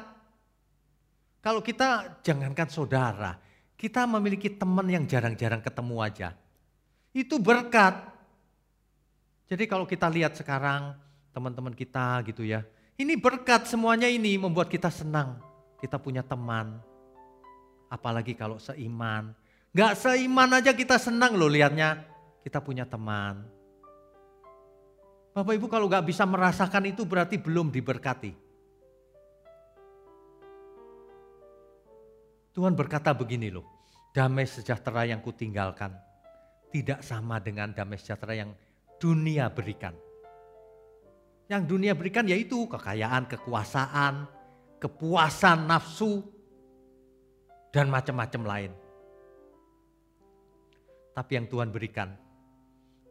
Kalau 1.40 1.64
kita 1.64 2.20
jangankan 2.20 2.68
saudara, 2.68 3.40
kita 3.80 4.04
memiliki 4.04 4.52
teman 4.52 4.92
yang 4.92 5.08
jarang-jarang 5.08 5.64
ketemu 5.64 5.96
aja. 6.04 6.30
Itu 7.16 7.40
berkat. 7.40 8.19
Jadi 9.50 9.66
kalau 9.66 9.90
kita 9.90 10.06
lihat 10.06 10.38
sekarang 10.38 10.94
teman-teman 11.34 11.74
kita 11.74 12.22
gitu 12.30 12.46
ya. 12.46 12.62
Ini 13.00 13.18
berkat 13.18 13.66
semuanya 13.66 14.06
ini 14.06 14.38
membuat 14.38 14.70
kita 14.70 14.94
senang. 14.94 15.42
Kita 15.82 15.96
punya 15.96 16.22
teman, 16.22 16.78
apalagi 17.88 18.36
kalau 18.36 18.60
seiman, 18.60 19.32
Gak 19.70 20.02
seiman 20.02 20.50
aja 20.50 20.74
kita 20.74 20.98
senang 20.98 21.38
loh 21.38 21.50
lihatnya. 21.50 22.02
Kita 22.42 22.58
punya 22.58 22.90
teman. 22.90 23.46
Bapak 25.30 25.54
Ibu 25.54 25.70
kalau 25.70 25.86
gak 25.86 26.10
bisa 26.10 26.26
merasakan 26.26 26.90
itu 26.90 27.06
berarti 27.06 27.38
belum 27.38 27.70
diberkati. 27.70 28.34
Tuhan 32.50 32.74
berkata 32.74 33.14
begini 33.14 33.54
loh, 33.54 33.64
damai 34.12 34.50
sejahtera 34.50 35.06
yang 35.06 35.22
kutinggalkan 35.22 35.94
tidak 36.74 37.06
sama 37.06 37.38
dengan 37.38 37.72
damai 37.72 38.02
sejahtera 38.02 38.34
yang 38.36 38.52
dunia 39.00 39.48
berikan. 39.50 39.96
Yang 41.50 41.64
dunia 41.66 41.98
berikan 41.98 42.30
yaitu 42.30 42.70
kekayaan, 42.70 43.26
kekuasaan, 43.26 44.30
kepuasan 44.78 45.66
nafsu, 45.66 46.22
dan 47.74 47.90
macam-macam 47.90 48.44
lain. 48.46 48.72
Tapi 51.16 51.32
yang 51.34 51.48
Tuhan 51.50 51.74
berikan 51.74 52.14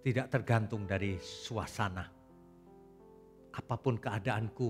tidak 0.05 0.31
tergantung 0.31 0.87
dari 0.87 1.19
suasana. 1.19 2.07
Apa 3.59 3.75
pun 3.75 3.99
keadaanku, 3.99 4.69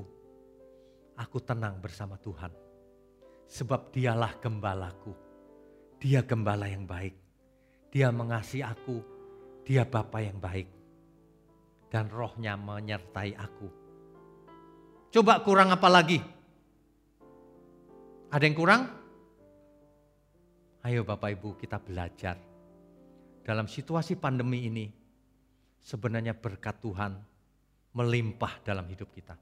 aku 1.21 1.39
tenang 1.45 1.77
bersama 1.83 2.17
Tuhan. 2.17 2.51
Sebab 3.49 3.93
dialah 3.93 4.33
gembalaku. 4.41 5.13
Dia 6.01 6.25
gembala 6.25 6.69
yang 6.69 6.89
baik. 6.89 7.17
Dia 7.93 8.13
mengasihi 8.13 8.65
aku. 8.65 9.01
Dia 9.65 9.85
Bapa 9.89 10.21
yang 10.21 10.41
baik. 10.41 10.78
Dan 11.89 12.13
rohnya 12.13 12.55
menyertai 12.55 13.33
aku. 13.33 13.69
Coba 15.09 15.41
kurang 15.41 15.73
apa 15.73 15.89
lagi? 15.89 16.21
Ada 18.29 18.45
yang 18.45 18.57
kurang? 18.57 18.83
Ayo 20.85 21.01
Bapak 21.03 21.33
Ibu 21.33 21.57
kita 21.57 21.81
belajar 21.81 22.37
dalam 23.49 23.65
situasi 23.65 24.21
pandemi 24.21 24.69
ini 24.69 24.85
sebenarnya 25.81 26.37
berkat 26.37 26.85
Tuhan 26.85 27.17
melimpah 27.97 28.61
dalam 28.61 28.85
hidup 28.93 29.09
kita. 29.09 29.33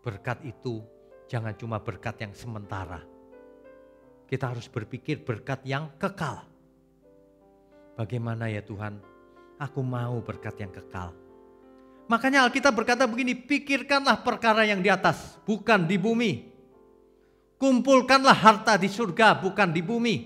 Berkat 0.00 0.40
itu 0.48 0.80
jangan 1.28 1.52
cuma 1.56 1.80
berkat 1.84 2.24
yang 2.24 2.32
sementara. 2.32 3.04
Kita 4.24 4.56
harus 4.56 4.68
berpikir 4.72 5.20
berkat 5.20 5.60
yang 5.68 5.92
kekal. 6.00 6.53
Bagaimana 7.94 8.50
ya 8.50 8.62
Tuhan? 8.62 8.98
Aku 9.58 9.80
mau 9.86 10.18
berkat 10.18 10.58
yang 10.58 10.74
kekal. 10.74 11.14
Makanya 12.10 12.44
Alkitab 12.44 12.74
berkata 12.76 13.08
begini, 13.08 13.32
pikirkanlah 13.32 14.20
perkara 14.20 14.66
yang 14.68 14.84
di 14.84 14.92
atas, 14.92 15.40
bukan 15.46 15.88
di 15.88 15.96
bumi. 15.96 16.52
Kumpulkanlah 17.56 18.34
harta 18.34 18.76
di 18.76 18.90
surga, 18.90 19.40
bukan 19.40 19.72
di 19.72 19.80
bumi. 19.80 20.16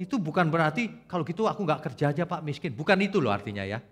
Itu 0.00 0.16
bukan 0.16 0.48
berarti 0.48 1.04
kalau 1.04 1.20
gitu 1.28 1.44
aku 1.44 1.60
nggak 1.60 1.92
kerja 1.92 2.16
aja 2.16 2.24
Pak 2.24 2.40
miskin. 2.40 2.72
Bukan 2.72 2.96
itu 3.04 3.20
loh 3.20 3.28
artinya 3.28 3.60
ya. 3.68 3.84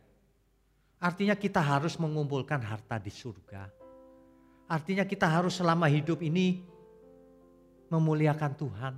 Artinya 0.96 1.36
kita 1.36 1.60
harus 1.60 2.00
mengumpulkan 2.00 2.64
harta 2.64 2.96
di 2.96 3.12
surga. 3.12 3.68
Artinya 4.72 5.04
kita 5.04 5.28
harus 5.28 5.60
selama 5.60 5.84
hidup 5.84 6.24
ini 6.24 6.64
memuliakan 7.92 8.52
Tuhan. 8.56 8.94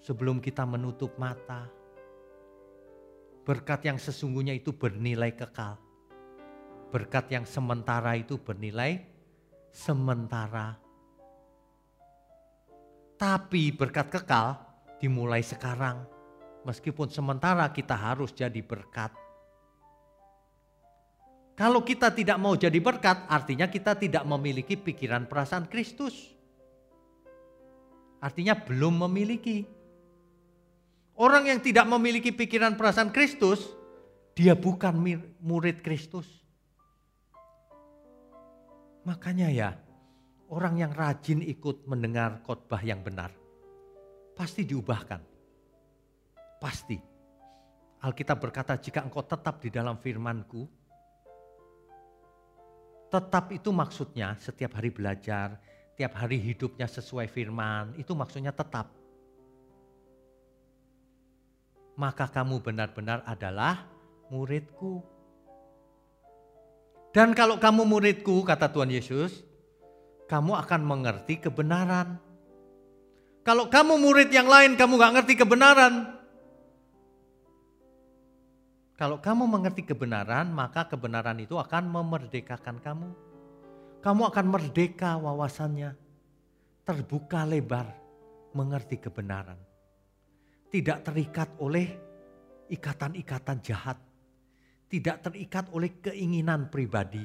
Sebelum 0.00 0.40
kita 0.40 0.64
menutup 0.64 1.16
mata. 1.20 1.68
Berkat 3.44 3.84
yang 3.84 4.00
sesungguhnya 4.00 4.56
itu 4.56 4.72
bernilai 4.72 5.36
kekal. 5.36 5.76
Berkat 6.88 7.28
yang 7.30 7.44
sementara 7.44 8.16
itu 8.16 8.40
bernilai 8.40 9.04
sementara. 9.70 10.80
Tapi 13.20 13.76
berkat 13.76 14.08
kekal 14.08 14.56
dimulai 14.96 15.44
sekarang. 15.44 16.04
Meskipun 16.64 17.08
sementara 17.08 17.68
kita 17.72 17.96
harus 17.96 18.32
jadi 18.32 18.60
berkat. 18.60 19.12
Kalau 21.60 21.84
kita 21.84 22.08
tidak 22.08 22.40
mau 22.40 22.56
jadi 22.56 22.80
berkat, 22.80 23.28
artinya 23.28 23.68
kita 23.68 23.92
tidak 23.92 24.24
memiliki 24.24 24.80
pikiran 24.80 25.28
perasaan 25.28 25.68
Kristus. 25.68 26.32
Artinya 28.20 28.56
belum 28.56 29.04
memiliki. 29.04 29.79
Orang 31.20 31.52
yang 31.52 31.60
tidak 31.60 31.84
memiliki 31.84 32.32
pikiran 32.32 32.80
perasaan 32.80 33.12
Kristus, 33.12 33.60
dia 34.32 34.56
bukan 34.56 34.96
murid 35.44 35.84
Kristus. 35.84 36.24
Makanya 39.04 39.52
ya, 39.52 39.76
orang 40.48 40.80
yang 40.80 40.96
rajin 40.96 41.44
ikut 41.44 41.84
mendengar 41.84 42.40
khotbah 42.40 42.80
yang 42.80 43.04
benar, 43.04 43.36
pasti 44.32 44.64
diubahkan. 44.64 45.20
Pasti. 46.56 46.96
Alkitab 48.00 48.40
berkata, 48.40 48.80
jika 48.80 49.04
engkau 49.04 49.20
tetap 49.20 49.60
di 49.60 49.68
dalam 49.68 50.00
firmanku, 50.00 50.64
tetap 53.12 53.52
itu 53.52 53.68
maksudnya 53.68 54.40
setiap 54.40 54.80
hari 54.80 54.88
belajar, 54.88 55.60
tiap 56.00 56.16
hari 56.16 56.40
hidupnya 56.40 56.88
sesuai 56.88 57.28
firman, 57.28 57.92
itu 58.00 58.16
maksudnya 58.16 58.56
tetap. 58.56 58.99
Maka 62.00 62.32
kamu 62.32 62.64
benar-benar 62.64 63.20
adalah 63.28 63.84
muridku. 64.32 65.04
Dan 67.12 67.36
kalau 67.36 67.60
kamu 67.60 67.84
muridku, 67.84 68.40
kata 68.40 68.72
Tuhan 68.72 68.88
Yesus, 68.88 69.44
kamu 70.24 70.56
akan 70.64 70.80
mengerti 70.80 71.36
kebenaran. 71.44 72.16
Kalau 73.44 73.68
kamu 73.68 74.00
murid 74.00 74.32
yang 74.32 74.48
lain, 74.48 74.80
kamu 74.80 74.96
gak 74.96 75.14
ngerti 75.20 75.34
kebenaran. 75.44 76.16
Kalau 78.96 79.20
kamu 79.20 79.44
mengerti 79.44 79.84
kebenaran, 79.84 80.48
maka 80.48 80.88
kebenaran 80.88 81.36
itu 81.36 81.60
akan 81.60 81.84
memerdekakan 81.84 82.80
kamu. 82.80 83.08
Kamu 84.00 84.22
akan 84.32 84.46
merdeka 84.48 85.20
wawasannya. 85.20 85.92
Terbuka 86.88 87.44
lebar, 87.44 87.92
mengerti 88.56 88.96
kebenaran. 88.96 89.69
Tidak 90.70 90.98
terikat 91.02 91.58
oleh 91.58 91.86
ikatan-ikatan 92.70 93.58
jahat. 93.60 93.98
Tidak 94.86 95.16
terikat 95.22 95.70
oleh 95.74 95.98
keinginan 95.98 96.70
pribadi. 96.70 97.22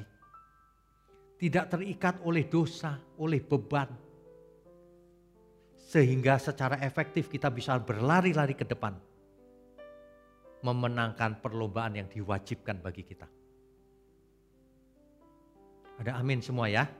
Tidak 1.36 1.64
terikat 1.70 2.22
oleh 2.26 2.50
dosa, 2.50 2.98
oleh 3.22 3.38
beban 3.38 4.06
sehingga 5.86 6.34
secara 6.42 6.82
efektif 6.82 7.30
kita 7.30 7.46
bisa 7.46 7.78
berlari-lari 7.78 8.58
ke 8.58 8.66
depan. 8.66 8.98
Memenangkan 10.66 11.38
perlombaan 11.38 11.94
yang 11.94 12.10
diwajibkan 12.10 12.82
bagi 12.82 13.06
kita. 13.06 13.30
Ada 16.02 16.18
amin 16.18 16.42
semua 16.42 16.66
ya. 16.66 16.90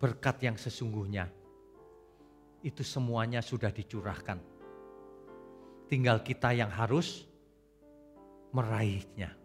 Berkat 0.00 0.40
yang 0.40 0.56
sesungguhnya 0.56 1.28
itu 2.64 2.80
semuanya 2.80 3.44
sudah 3.44 3.68
dicurahkan. 3.68 4.40
Tinggal 5.86 6.24
kita 6.24 6.56
yang 6.56 6.72
harus 6.72 7.28
meraihnya. 8.56 9.36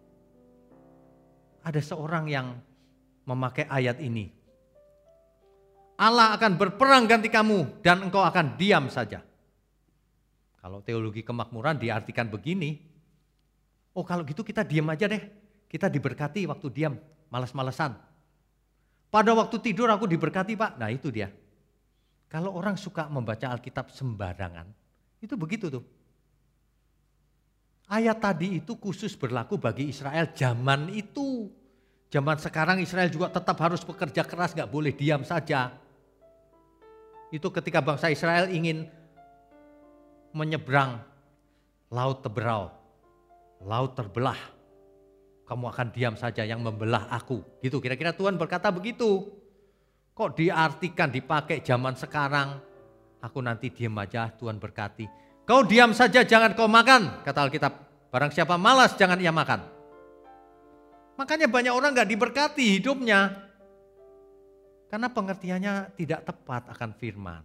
Ada 1.59 1.83
seorang 1.83 2.31
yang 2.31 2.55
memakai 3.27 3.67
ayat 3.67 3.99
ini 3.99 4.39
Allah 5.99 6.31
akan 6.39 6.55
berperang 6.55 7.11
ganti 7.11 7.27
kamu 7.27 7.83
dan 7.83 8.07
engkau 8.07 8.23
akan 8.23 8.55
diam 8.55 8.87
saja. 8.87 9.19
Kalau 10.63 10.79
teologi 10.79 11.27
kemakmuran 11.27 11.75
diartikan 11.75 12.31
begini, 12.31 12.79
oh 13.91 14.07
kalau 14.07 14.23
gitu 14.23 14.39
kita 14.39 14.63
diam 14.63 14.87
aja 14.87 15.11
deh. 15.11 15.19
Kita 15.67 15.91
diberkati 15.91 16.47
waktu 16.47 16.67
diam, 16.71 16.95
malas-malesan. 17.27 17.99
Pada 19.11 19.31
waktu 19.35 19.59
tidur 19.59 19.91
aku 19.91 20.07
diberkati 20.07 20.55
pak, 20.55 20.79
nah 20.79 20.87
itu 20.87 21.11
dia. 21.11 21.29
Kalau 22.29 22.53
orang 22.53 22.77
suka 22.77 23.09
membaca 23.09 23.49
Alkitab 23.49 23.89
sembarangan, 23.89 24.69
itu 25.17 25.33
begitu 25.33 25.73
tuh. 25.73 25.81
Ayat 27.89 28.21
tadi 28.21 28.61
itu 28.61 28.77
khusus 28.77 29.17
berlaku 29.17 29.57
bagi 29.57 29.89
Israel 29.89 30.29
zaman 30.37 30.93
itu. 30.93 31.49
Zaman 32.13 32.37
sekarang 32.37 32.77
Israel 32.85 33.09
juga 33.09 33.33
tetap 33.33 33.57
harus 33.65 33.81
bekerja 33.81 34.21
keras, 34.21 34.53
gak 34.53 34.69
boleh 34.69 34.93
diam 34.93 35.25
saja. 35.25 35.73
Itu 37.33 37.49
ketika 37.49 37.81
bangsa 37.81 38.13
Israel 38.13 38.49
ingin 38.49 38.85
menyeberang 40.33 41.01
laut 41.89 42.21
teberau, 42.21 42.69
laut 43.65 43.97
terbelah. 43.97 44.37
Kamu 45.49 45.65
akan 45.73 45.87
diam 45.89 46.13
saja 46.13 46.45
yang 46.45 46.61
membelah 46.61 47.09
aku. 47.09 47.41
Gitu 47.65 47.81
kira-kira 47.81 48.13
Tuhan 48.13 48.37
berkata 48.37 48.69
begitu. 48.69 49.33
Kok 50.19 50.35
diartikan 50.35 51.07
dipakai 51.07 51.63
zaman 51.63 51.95
sekarang? 51.95 52.59
Aku 53.23 53.39
nanti 53.39 53.71
diam 53.71 53.95
aja 53.95 54.27
Tuhan 54.27 54.59
berkati. 54.59 55.07
Kau 55.47 55.63
diam 55.63 55.95
saja 55.95 56.27
jangan 56.27 56.59
kau 56.59 56.67
makan 56.67 57.23
kata 57.23 57.47
Alkitab. 57.47 57.73
Barang 58.11 58.27
siapa 58.27 58.59
malas 58.59 58.99
jangan 58.99 59.15
ia 59.15 59.31
makan. 59.31 59.63
Makanya 61.15 61.47
banyak 61.47 61.71
orang 61.71 61.95
gak 61.95 62.11
diberkati 62.11 62.83
hidupnya. 62.83 63.31
Karena 64.91 65.07
pengertiannya 65.07 65.95
tidak 65.95 66.27
tepat 66.27 66.67
akan 66.67 66.91
firman. 66.99 67.43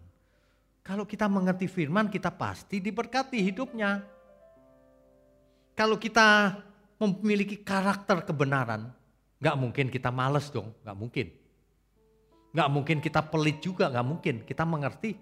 Kalau 0.83 1.07
kita 1.07 1.31
mengerti 1.31 1.71
firman, 1.71 2.11
kita 2.11 2.35
pasti 2.35 2.83
diberkati 2.83 3.39
hidupnya. 3.39 4.03
Kalau 5.79 5.95
kita 5.95 6.59
memiliki 6.99 7.63
karakter 7.63 8.27
kebenaran, 8.27 8.91
nggak 9.39 9.57
mungkin 9.63 9.87
kita 9.95 10.11
males 10.11 10.51
dong, 10.51 10.75
nggak 10.83 10.99
mungkin. 10.99 11.44
Nggak 12.55 12.69
mungkin 12.71 12.99
kita 13.03 13.21
pelit 13.27 13.59
juga, 13.59 13.91
nggak 13.91 14.07
mungkin. 14.07 14.35
Kita 14.47 14.63
mengerti. 14.63 15.19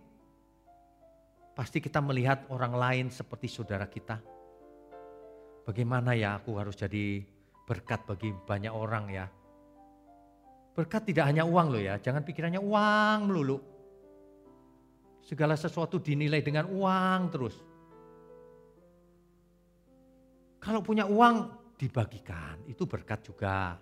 Pasti 1.57 1.81
kita 1.81 2.05
melihat 2.05 2.45
orang 2.53 2.77
lain 2.77 3.07
seperti 3.09 3.49
saudara 3.49 3.89
kita. 3.89 4.21
Bagaimana 5.65 6.13
ya 6.13 6.37
aku 6.37 6.61
harus 6.61 6.77
jadi 6.77 7.25
berkat 7.65 8.05
bagi 8.05 8.37
banyak 8.37 8.73
orang 8.73 9.05
ya. 9.09 9.27
Berkat 10.73 11.09
tidak 11.09 11.29
hanya 11.29 11.45
uang 11.45 11.73
loh 11.73 11.81
ya, 11.81 12.01
jangan 12.01 12.25
pikirannya 12.25 12.61
uang 12.61 13.19
melulu. 13.29 13.61
Segala 15.25 15.57
sesuatu 15.57 16.01
dinilai 16.01 16.41
dengan 16.41 16.69
uang 16.69 17.21
terus. 17.33 17.57
Kalau 20.61 20.81
punya 20.81 21.05
uang 21.09 21.37
dibagikan, 21.77 22.65
itu 22.69 22.89
berkat 22.89 23.21
juga. 23.25 23.77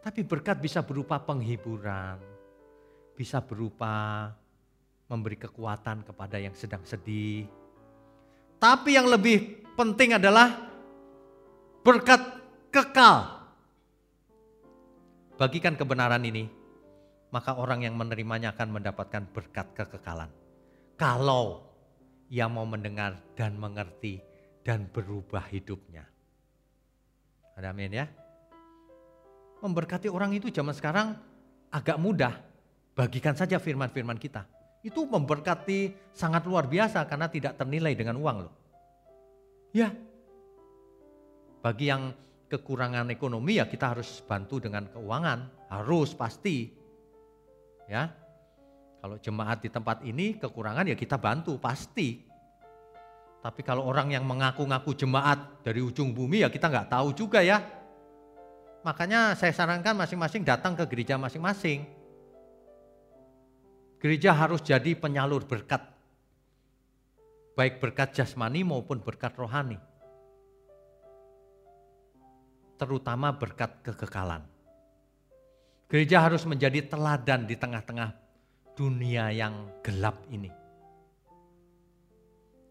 Tapi 0.00 0.20
berkat 0.24 0.56
bisa 0.58 0.80
berupa 0.80 1.20
penghiburan, 1.20 2.39
bisa 3.20 3.44
berupa 3.44 4.32
memberi 5.04 5.36
kekuatan 5.36 6.08
kepada 6.08 6.40
yang 6.40 6.56
sedang 6.56 6.80
sedih. 6.88 7.44
Tapi 8.56 8.96
yang 8.96 9.12
lebih 9.12 9.60
penting 9.76 10.16
adalah 10.16 10.72
berkat 11.84 12.40
kekal 12.72 13.44
bagikan 15.36 15.76
kebenaran 15.76 16.24
ini, 16.24 16.48
maka 17.28 17.60
orang 17.60 17.84
yang 17.84 17.92
menerimanya 17.92 18.56
akan 18.56 18.80
mendapatkan 18.80 19.28
berkat 19.36 19.68
kekekalan. 19.76 20.32
Kalau 20.96 21.64
ia 22.32 22.48
mau 22.48 22.64
mendengar 22.64 23.20
dan 23.36 23.56
mengerti 23.60 24.20
dan 24.64 24.88
berubah 24.88 25.44
hidupnya. 25.48 26.08
Amin 27.60 27.92
ya? 27.92 28.08
Memberkati 29.60 30.08
orang 30.08 30.32
itu 30.32 30.48
zaman 30.48 30.72
sekarang 30.72 31.12
agak 31.68 32.00
mudah. 32.00 32.49
Bagikan 33.00 33.32
saja 33.32 33.56
firman-firman 33.56 34.20
kita. 34.20 34.44
Itu 34.84 35.08
memberkati 35.08 36.12
sangat 36.12 36.44
luar 36.44 36.68
biasa 36.68 37.08
karena 37.08 37.32
tidak 37.32 37.56
ternilai 37.56 37.96
dengan 37.96 38.20
uang 38.20 38.36
loh. 38.44 38.52
Ya. 39.72 39.88
Bagi 41.64 41.88
yang 41.88 42.12
kekurangan 42.52 43.08
ekonomi 43.08 43.56
ya 43.56 43.64
kita 43.64 43.96
harus 43.96 44.20
bantu 44.20 44.60
dengan 44.60 44.84
keuangan, 44.92 45.48
harus 45.72 46.12
pasti. 46.12 46.76
Ya. 47.88 48.12
Kalau 49.00 49.16
jemaat 49.16 49.64
di 49.64 49.72
tempat 49.72 50.04
ini 50.04 50.36
kekurangan 50.36 50.84
ya 50.84 50.92
kita 50.92 51.16
bantu 51.16 51.56
pasti. 51.56 52.20
Tapi 53.40 53.64
kalau 53.64 53.88
orang 53.88 54.12
yang 54.12 54.28
mengaku-ngaku 54.28 54.92
jemaat 54.92 55.64
dari 55.64 55.80
ujung 55.80 56.12
bumi 56.12 56.44
ya 56.44 56.52
kita 56.52 56.68
nggak 56.68 56.92
tahu 56.92 57.16
juga 57.16 57.40
ya. 57.40 57.64
Makanya 58.84 59.32
saya 59.40 59.56
sarankan 59.56 59.96
masing-masing 59.96 60.44
datang 60.44 60.76
ke 60.76 60.84
gereja 60.84 61.16
masing-masing. 61.16 61.99
Gereja 64.00 64.32
harus 64.32 64.64
jadi 64.64 64.96
penyalur 64.96 65.44
berkat. 65.44 65.84
Baik 67.54 67.78
berkat 67.78 68.16
jasmani 68.16 68.64
maupun 68.64 69.04
berkat 69.04 69.36
rohani 69.36 69.76
terutama 72.80 73.28
berkat 73.36 73.84
kekekalan. 73.84 74.40
Gereja 75.84 76.24
harus 76.24 76.48
menjadi 76.48 76.88
teladan 76.88 77.44
di 77.44 77.52
tengah-tengah 77.52 78.16
dunia 78.72 79.28
yang 79.28 79.68
gelap 79.84 80.24
ini. 80.32 80.48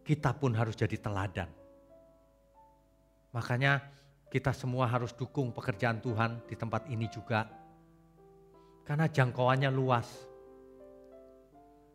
Kita 0.01 0.33
pun 0.33 0.57
harus 0.57 0.73
jadi 0.73 0.97
teladan. 0.97 1.45
Makanya 3.29 3.85
kita 4.33 4.49
semua 4.49 4.89
harus 4.89 5.13
dukung 5.13 5.53
pekerjaan 5.53 6.01
Tuhan 6.01 6.41
di 6.49 6.57
tempat 6.57 6.89
ini 6.89 7.05
juga. 7.13 7.45
Karena 8.81 9.05
jangkauannya 9.05 9.69
luas. 9.69 10.09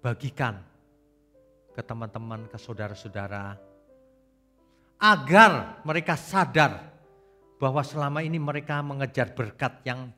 Bagikan 0.05 0.61
ke 1.73 1.81
teman-teman, 1.81 2.45
ke 2.53 2.61
saudara-saudara. 2.61 3.57
Agar 5.01 5.81
mereka 5.81 6.13
sadar 6.13 6.93
bahwa 7.57 7.81
selama 7.81 8.21
ini 8.21 8.37
mereka 8.37 8.85
mengejar 8.85 9.33
berkat 9.33 9.81
yang 9.89 10.13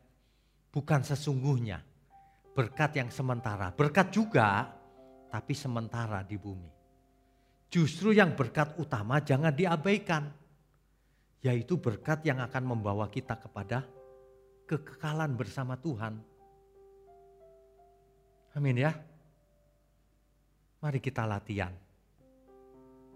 bukan 0.75 1.07
sesungguhnya. 1.07 1.87
Berkat 2.51 2.99
yang 2.99 3.15
sementara. 3.15 3.71
Berkat 3.71 4.11
juga, 4.11 4.67
tapi 5.31 5.55
sementara 5.55 6.27
di 6.27 6.35
bumi. 6.35 6.67
Justru 7.71 8.11
yang 8.11 8.35
berkat 8.35 8.75
utama 8.83 9.23
jangan 9.23 9.55
diabaikan. 9.55 10.27
Yaitu 11.47 11.79
berkat 11.79 12.27
yang 12.27 12.43
akan 12.43 12.75
membawa 12.75 13.07
kita 13.07 13.39
kepada 13.39 13.87
kekekalan 14.67 15.39
bersama 15.39 15.79
Tuhan. 15.79 16.19
Amin 18.59 18.83
ya. 18.83 19.16
Mari 20.87 21.03
kita 21.03 21.27
latihan. 21.27 21.75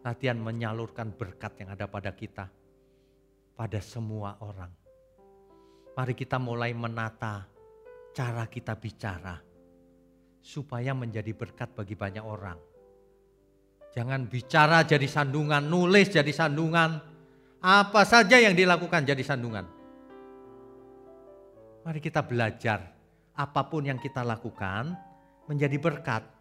Latihan 0.02 0.35
menyalurkan 0.42 1.14
berkat 1.14 1.62
yang 1.62 1.70
ada 1.70 1.87
pada 1.87 2.11
kita 2.11 2.50
pada 3.54 3.78
semua 3.78 4.42
orang. 4.42 4.74
Mari 5.94 6.18
kita 6.18 6.42
mulai 6.42 6.74
menata 6.74 7.46
cara 8.11 8.50
kita 8.50 8.74
bicara 8.74 9.38
supaya 10.42 10.98
menjadi 10.98 11.30
berkat 11.30 11.70
bagi 11.70 11.94
banyak 11.94 12.26
orang. 12.26 12.59
Jangan 13.94 14.26
bicara 14.26 14.83
jadi 14.83 15.06
sandungan, 15.06 15.62
nulis 15.62 16.11
jadi 16.11 16.33
sandungan. 16.35 16.98
Apa 17.62 18.02
saja 18.02 18.35
yang 18.42 18.59
dilakukan 18.59 19.06
jadi 19.06 19.22
sandungan. 19.22 19.70
Mari 21.87 22.02
kita 22.02 22.26
belajar 22.26 22.83
apa 23.38 23.62
pun 23.62 23.87
yang 23.87 24.02
kita 24.02 24.26
lakukan 24.26 24.90
menjadi 25.46 25.78
berkat. 25.78 26.39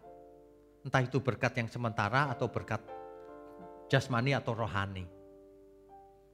Entah 0.80 1.04
itu 1.04 1.20
berkat 1.20 1.60
yang 1.60 1.68
sementara 1.68 2.32
atau 2.32 2.48
berkat 2.48 2.80
jasmani 3.92 4.32
atau 4.32 4.56
rohani. 4.56 5.04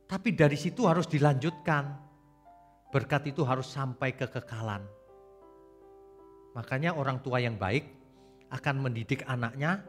Tapi 0.06 0.28
dari 0.38 0.54
situ 0.54 0.87
harus 0.87 1.11
dilanjutkan. 1.11 2.06
Berkat 2.94 3.35
itu 3.35 3.42
harus 3.42 3.66
sampai 3.66 4.14
kekekalan. 4.14 4.87
Makanya 6.54 6.94
orang 6.94 7.18
tua 7.18 7.42
yang 7.42 7.59
baik 7.59 7.90
akan 8.54 8.87
mendidik 8.87 9.26
anaknya, 9.26 9.82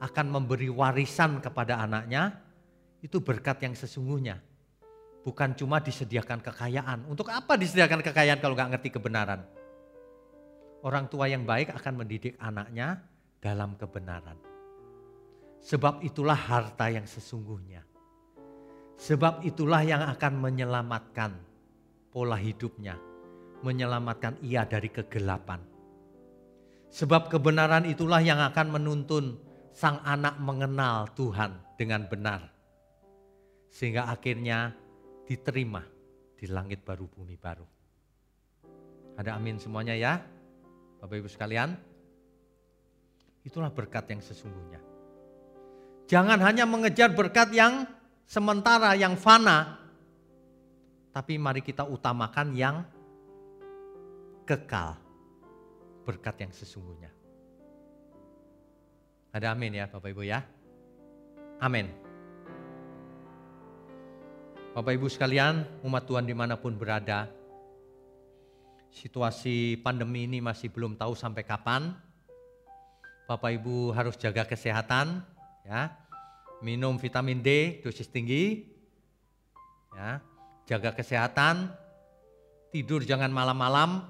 akan 0.00 0.26
memberi 0.32 0.72
warisan 0.72 1.44
kepada 1.44 1.76
anaknya, 1.84 2.40
itu 3.04 3.20
berkat 3.20 3.60
yang 3.60 3.76
sesungguhnya. 3.76 4.40
Bukan 5.22 5.54
cuma 5.54 5.78
disediakan 5.78 6.40
kekayaan. 6.40 7.04
Untuk 7.06 7.28
apa 7.28 7.60
disediakan 7.60 8.00
kekayaan 8.00 8.40
kalau 8.40 8.56
nggak 8.56 8.74
ngerti 8.74 8.88
kebenaran? 8.96 9.44
Orang 10.82 11.06
tua 11.06 11.30
yang 11.30 11.46
baik 11.46 11.70
akan 11.70 12.02
mendidik 12.02 12.34
anaknya 12.42 13.11
dalam 13.42 13.74
kebenaran. 13.74 14.38
Sebab 15.58 16.06
itulah 16.06 16.38
harta 16.38 16.86
yang 16.86 17.04
sesungguhnya. 17.04 17.82
Sebab 18.94 19.42
itulah 19.42 19.82
yang 19.82 20.06
akan 20.06 20.38
menyelamatkan 20.38 21.34
pola 22.14 22.38
hidupnya, 22.38 22.94
menyelamatkan 23.66 24.38
ia 24.46 24.62
dari 24.62 24.86
kegelapan. 24.94 25.58
Sebab 26.92 27.26
kebenaran 27.26 27.82
itulah 27.90 28.22
yang 28.22 28.38
akan 28.38 28.78
menuntun 28.78 29.42
sang 29.74 29.98
anak 30.06 30.38
mengenal 30.38 31.10
Tuhan 31.18 31.58
dengan 31.74 32.06
benar. 32.06 32.46
Sehingga 33.72 34.06
akhirnya 34.06 34.70
diterima 35.26 35.82
di 36.36 36.46
langit 36.46 36.84
baru 36.84 37.08
bumi 37.08 37.34
baru. 37.40 37.66
Ada 39.16 39.34
amin 39.34 39.56
semuanya 39.56 39.96
ya. 39.96 40.20
Bapak 41.00 41.24
Ibu 41.24 41.28
sekalian. 41.32 41.91
Itulah 43.42 43.74
berkat 43.74 44.06
yang 44.10 44.22
sesungguhnya. 44.22 44.78
Jangan 46.06 46.38
hanya 46.42 46.66
mengejar 46.66 47.10
berkat 47.10 47.50
yang 47.54 47.86
sementara 48.26 48.94
yang 48.94 49.18
fana, 49.18 49.82
tapi 51.10 51.36
mari 51.36 51.60
kita 51.60 51.84
utamakan 51.84 52.54
yang 52.54 52.86
kekal, 54.46 54.96
berkat 56.06 56.46
yang 56.46 56.52
sesungguhnya. 56.54 57.10
Ada 59.32 59.56
amin 59.56 59.80
ya 59.80 59.88
Bapak 59.88 60.12
Ibu 60.12 60.22
ya. 60.28 60.44
Amin. 61.62 61.88
Bapak 64.72 64.92
Ibu 64.96 65.08
sekalian, 65.08 65.64
umat 65.84 66.04
Tuhan 66.04 66.24
di 66.24 66.32
mana 66.36 66.56
pun 66.56 66.76
berada, 66.76 67.28
situasi 68.92 69.80
pandemi 69.80 70.28
ini 70.28 70.44
masih 70.44 70.68
belum 70.68 70.96
tahu 70.96 71.16
sampai 71.16 71.44
kapan. 71.44 71.92
Bapak 73.32 73.48
Ibu 73.48 73.96
harus 73.96 74.20
jaga 74.20 74.44
kesehatan, 74.44 75.24
ya. 75.64 75.88
Minum 76.60 77.00
vitamin 77.00 77.40
D 77.40 77.80
dosis 77.80 78.04
tinggi, 78.04 78.68
ya, 79.96 80.20
jaga 80.68 80.92
kesehatan, 80.92 81.72
tidur 82.68 83.00
jangan 83.00 83.32
malam-malam, 83.32 84.04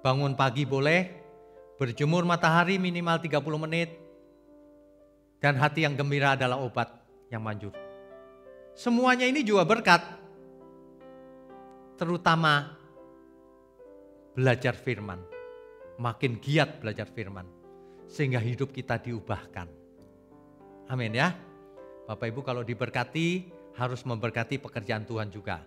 bangun 0.00 0.32
pagi 0.32 0.64
boleh, 0.64 1.12
berjemur 1.76 2.24
matahari 2.24 2.80
minimal 2.80 3.20
30 3.20 3.44
menit, 3.60 3.92
dan 5.36 5.60
hati 5.60 5.84
yang 5.84 5.92
gembira 5.92 6.32
adalah 6.32 6.64
obat 6.64 6.88
yang 7.28 7.44
manjur. 7.44 7.76
Semuanya 8.72 9.28
ini 9.28 9.44
juga 9.44 9.68
berkat, 9.68 10.00
terutama 12.00 12.72
belajar 14.32 14.72
firman. 14.80 15.20
Makin 16.00 16.40
giat 16.40 16.80
belajar 16.80 17.06
firman, 17.06 17.46
sehingga 18.12 18.36
hidup 18.44 18.76
kita 18.76 19.00
diubahkan. 19.00 19.72
Amin 20.92 21.16
ya. 21.16 21.32
Bapak 22.04 22.28
Ibu 22.28 22.44
kalau 22.44 22.60
diberkati 22.60 23.48
harus 23.80 24.04
memberkati 24.04 24.60
pekerjaan 24.60 25.08
Tuhan 25.08 25.32
juga. 25.32 25.64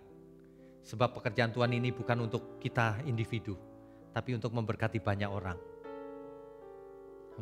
Sebab 0.86 1.18
pekerjaan 1.18 1.50
Tuhan 1.50 1.74
ini 1.74 1.90
bukan 1.90 2.30
untuk 2.30 2.62
kita 2.62 3.02
individu, 3.10 3.58
tapi 4.14 4.38
untuk 4.38 4.54
memberkati 4.54 5.02
banyak 5.02 5.26
orang. 5.26 5.58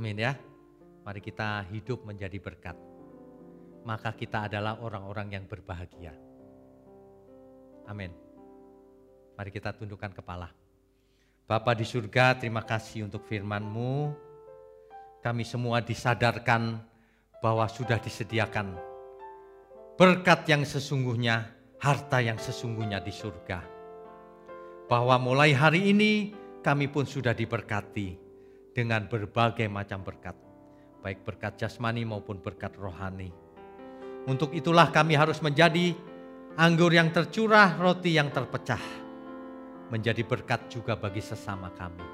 Amin 0.01 0.17
ya. 0.17 0.33
Mari 1.05 1.21
kita 1.21 1.69
hidup 1.69 2.09
menjadi 2.09 2.41
berkat. 2.41 2.81
Maka 3.85 4.17
kita 4.17 4.49
adalah 4.49 4.81
orang-orang 4.81 5.37
yang 5.37 5.45
berbahagia. 5.45 6.17
Amin. 7.85 8.09
Mari 9.37 9.53
kita 9.53 9.77
tundukkan 9.77 10.17
kepala. 10.17 10.49
Bapa 11.45 11.77
di 11.77 11.85
surga, 11.85 12.41
terima 12.41 12.65
kasih 12.65 13.05
untuk 13.05 13.29
firman-Mu. 13.29 14.24
Kami 15.25 15.41
semua 15.41 15.81
disadarkan 15.81 16.85
bahwa 17.41 17.65
sudah 17.65 17.97
disediakan 17.97 18.77
berkat 19.97 20.45
yang 20.53 20.69
sesungguhnya, 20.69 21.49
harta 21.81 22.21
yang 22.21 22.37
sesungguhnya 22.37 23.01
di 23.01 23.09
surga. 23.09 23.65
Bahwa 24.85 25.17
mulai 25.17 25.57
hari 25.57 25.89
ini 25.89 26.37
kami 26.61 26.93
pun 26.93 27.09
sudah 27.09 27.33
diberkati 27.33 28.21
dengan 28.77 29.09
berbagai 29.09 29.65
macam 29.65 30.05
berkat, 30.05 30.37
baik 31.01 31.25
berkat 31.25 31.57
jasmani 31.57 32.05
maupun 32.05 32.45
berkat 32.45 32.77
rohani. 32.77 33.33
Untuk 34.29 34.53
itulah 34.53 34.93
kami 34.93 35.17
harus 35.17 35.41
menjadi 35.41 35.97
anggur 36.61 36.93
yang 36.93 37.09
tercurah, 37.17 37.81
roti 37.81 38.13
yang 38.13 38.29
terpecah, 38.29 38.81
menjadi 39.89 40.21
berkat 40.21 40.69
juga 40.69 41.01
bagi 41.01 41.25
sesama 41.25 41.73
kami. 41.73 42.05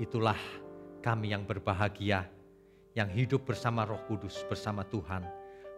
Itulah 0.00 0.61
kami 1.02 1.34
yang 1.34 1.42
berbahagia, 1.42 2.30
yang 2.94 3.10
hidup 3.10 3.42
bersama 3.42 3.82
Roh 3.82 4.00
Kudus, 4.06 4.46
bersama 4.46 4.86
Tuhan, 4.86 5.26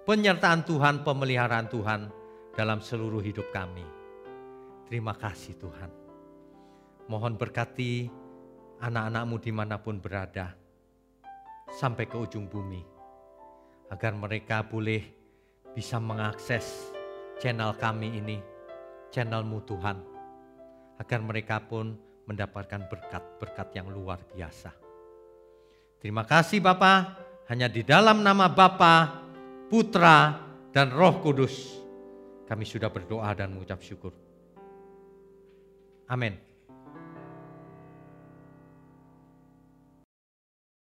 penyertaan 0.04 0.62
Tuhan, 0.68 1.00
pemeliharaan 1.00 1.72
Tuhan 1.72 2.12
dalam 2.52 2.84
seluruh 2.84 3.24
hidup 3.24 3.48
kami. 3.48 3.82
Terima 4.84 5.16
kasih 5.16 5.56
Tuhan. 5.56 5.88
Mohon 7.08 7.40
berkati 7.40 8.12
anak-anakmu 8.84 9.36
di 9.40 9.52
mana 9.52 9.80
pun 9.80 9.96
berada, 9.96 10.52
sampai 11.72 12.04
ke 12.04 12.20
ujung 12.20 12.44
bumi, 12.44 12.84
agar 13.88 14.12
mereka 14.12 14.60
boleh 14.60 15.00
bisa 15.72 15.96
mengakses 15.96 16.92
channel 17.40 17.72
kami 17.80 18.20
ini, 18.20 18.38
channelmu 19.08 19.64
Tuhan, 19.64 19.98
agar 21.00 21.20
mereka 21.24 21.64
pun 21.64 21.96
mendapatkan 22.28 22.88
berkat-berkat 22.92 23.68
yang 23.72 23.88
luar 23.88 24.20
biasa. 24.32 24.83
Terima 26.04 26.28
kasih 26.28 26.60
Bapa, 26.60 27.16
hanya 27.48 27.64
di 27.64 27.80
dalam 27.80 28.20
nama 28.20 28.44
Bapa, 28.52 29.24
Putra, 29.72 30.36
dan 30.68 30.92
Roh 30.92 31.24
Kudus 31.24 31.80
kami 32.44 32.68
sudah 32.68 32.92
berdoa 32.92 33.32
dan 33.32 33.56
mengucap 33.56 33.80
syukur. 33.80 34.12
Amin. 36.04 36.36